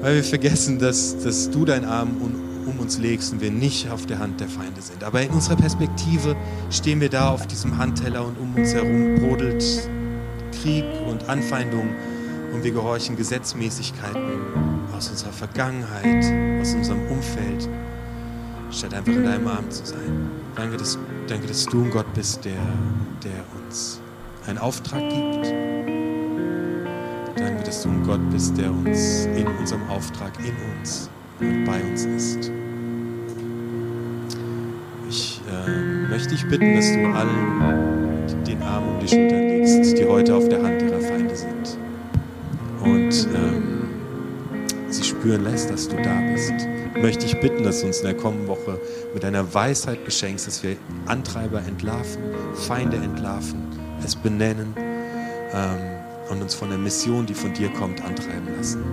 weil 0.00 0.16
wir 0.16 0.24
vergessen, 0.24 0.80
dass, 0.80 1.16
dass 1.22 1.48
du 1.48 1.64
deinen 1.64 1.84
Arm 1.84 2.16
um, 2.20 2.68
um 2.68 2.80
uns 2.80 2.98
legst 2.98 3.32
und 3.32 3.40
wir 3.40 3.52
nicht 3.52 3.88
auf 3.88 4.04
der 4.06 4.18
Hand 4.18 4.40
der 4.40 4.48
Feinde 4.48 4.82
sind. 4.82 5.04
Aber 5.04 5.22
in 5.22 5.30
unserer 5.30 5.54
Perspektive 5.54 6.34
stehen 6.70 7.00
wir 7.00 7.08
da 7.08 7.30
auf 7.30 7.46
diesem 7.46 7.78
Handteller 7.78 8.26
und 8.26 8.36
um 8.38 8.56
uns 8.56 8.74
herum 8.74 9.14
brodelt 9.14 9.64
Krieg 10.60 10.84
und 11.08 11.28
Anfeindung 11.28 11.88
und 12.52 12.64
wir 12.64 12.72
gehorchen 12.72 13.16
Gesetzmäßigkeiten 13.16 14.71
aus 15.02 15.10
unserer 15.10 15.32
Vergangenheit, 15.32 16.60
aus 16.60 16.74
unserem 16.74 17.04
Umfeld, 17.08 17.68
statt 18.70 18.94
einfach 18.94 19.12
in 19.12 19.24
deinem 19.24 19.48
Arm 19.48 19.68
zu 19.68 19.84
sein. 19.84 20.30
Danke, 20.54 20.76
dass, 20.76 20.96
danke, 21.26 21.48
dass 21.48 21.66
du 21.66 21.82
ein 21.82 21.90
Gott 21.90 22.06
bist, 22.14 22.44
der, 22.44 22.52
der 23.24 23.42
uns 23.60 24.00
einen 24.46 24.58
Auftrag 24.58 25.00
gibt. 25.00 25.52
Danke, 27.36 27.64
dass 27.64 27.82
du 27.82 27.88
ein 27.88 28.04
Gott 28.04 28.20
bist, 28.30 28.56
der 28.56 28.70
uns 28.70 29.24
in 29.24 29.48
unserem 29.58 29.82
Auftrag, 29.88 30.38
in 30.38 30.54
uns 30.78 31.10
und 31.40 31.64
bei 31.64 31.82
uns 31.82 32.04
ist. 32.04 32.52
Ich 35.08 35.40
äh, 35.50 36.08
möchte 36.08 36.28
dich 36.28 36.48
bitten, 36.48 36.76
dass 36.76 36.92
du 36.92 37.06
allen 37.08 38.44
den 38.46 38.62
Arm 38.62 38.84
um 38.86 39.00
die 39.00 39.08
Schultern 39.08 39.48
legst, 39.48 39.98
die 39.98 40.04
heute 40.04 40.36
auf 40.36 40.48
der 40.48 40.62
Hand 40.62 40.81
spüren 45.22 45.44
lässt, 45.44 45.70
dass 45.70 45.88
du 45.88 45.94
da 46.02 46.20
bist. 46.32 46.52
Möchte 47.00 47.26
ich 47.26 47.38
bitten, 47.38 47.62
dass 47.62 47.80
du 47.80 47.86
uns 47.86 47.98
in 47.98 48.06
der 48.06 48.16
kommenden 48.16 48.48
Woche 48.48 48.80
mit 49.14 49.22
deiner 49.22 49.54
Weisheit 49.54 50.04
beschenkst, 50.04 50.48
dass 50.48 50.64
wir 50.64 50.76
Antreiber 51.06 51.60
entlarven, 51.60 52.34
Feinde 52.56 52.96
entlarven, 52.96 53.62
es 54.04 54.16
benennen 54.16 54.74
ähm, 55.52 55.78
und 56.28 56.42
uns 56.42 56.56
von 56.56 56.70
der 56.70 56.78
Mission, 56.78 57.24
die 57.24 57.34
von 57.34 57.54
dir 57.54 57.72
kommt, 57.72 58.02
antreiben 58.02 58.56
lassen. 58.56 58.84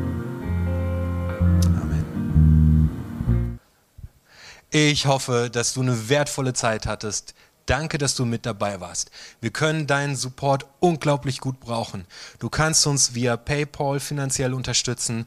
Ich 4.70 5.08
hoffe, 5.08 5.50
dass 5.52 5.74
du 5.74 5.82
eine 5.82 6.10
wertvolle 6.10 6.54
Zeit 6.54 6.86
hattest. 6.86 7.34
Danke, 7.66 7.98
dass 7.98 8.14
du 8.14 8.26
mit 8.26 8.46
dabei 8.46 8.80
warst. 8.80 9.10
Wir 9.42 9.50
können 9.50 9.88
deinen 9.88 10.16
Support 10.16 10.68
unglaublich 10.80 11.40
gut 11.40 11.60
brauchen. 11.60 12.06
Du 12.38 12.50
kannst 12.50 12.86
uns 12.86 13.16
via 13.16 13.36
PayPal 13.36 14.00
finanziell 14.00 14.54
unterstützen. 14.54 15.26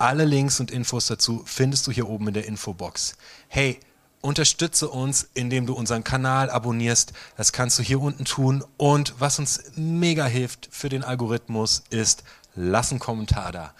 Alle 0.00 0.24
Links 0.24 0.60
und 0.60 0.70
Infos 0.70 1.08
dazu 1.08 1.42
findest 1.44 1.86
du 1.86 1.92
hier 1.92 2.08
oben 2.08 2.28
in 2.28 2.32
der 2.32 2.46
Infobox. 2.46 3.16
Hey, 3.48 3.78
unterstütze 4.22 4.88
uns, 4.88 5.28
indem 5.34 5.66
du 5.66 5.74
unseren 5.74 6.04
Kanal 6.04 6.48
abonnierst. 6.48 7.12
Das 7.36 7.52
kannst 7.52 7.78
du 7.78 7.82
hier 7.82 8.00
unten 8.00 8.24
tun. 8.24 8.64
Und 8.78 9.14
was 9.18 9.38
uns 9.38 9.62
mega 9.76 10.24
hilft 10.24 10.70
für 10.72 10.88
den 10.88 11.04
Algorithmus 11.04 11.82
ist, 11.90 12.24
lass 12.54 12.92
einen 12.92 12.98
Kommentar 12.98 13.52
da. 13.52 13.74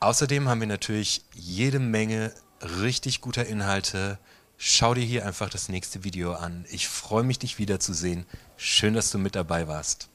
Außerdem 0.00 0.48
haben 0.48 0.58
wir 0.58 0.66
natürlich 0.66 1.22
jede 1.34 1.78
Menge 1.78 2.34
richtig 2.80 3.20
guter 3.20 3.46
Inhalte. 3.46 4.18
Schau 4.56 4.92
dir 4.92 5.04
hier 5.04 5.24
einfach 5.24 5.50
das 5.50 5.68
nächste 5.68 6.02
Video 6.02 6.32
an. 6.32 6.64
Ich 6.68 6.88
freue 6.88 7.22
mich, 7.22 7.38
dich 7.38 7.58
wiederzusehen. 7.58 8.26
Schön, 8.56 8.94
dass 8.94 9.12
du 9.12 9.18
mit 9.18 9.36
dabei 9.36 9.68
warst. 9.68 10.08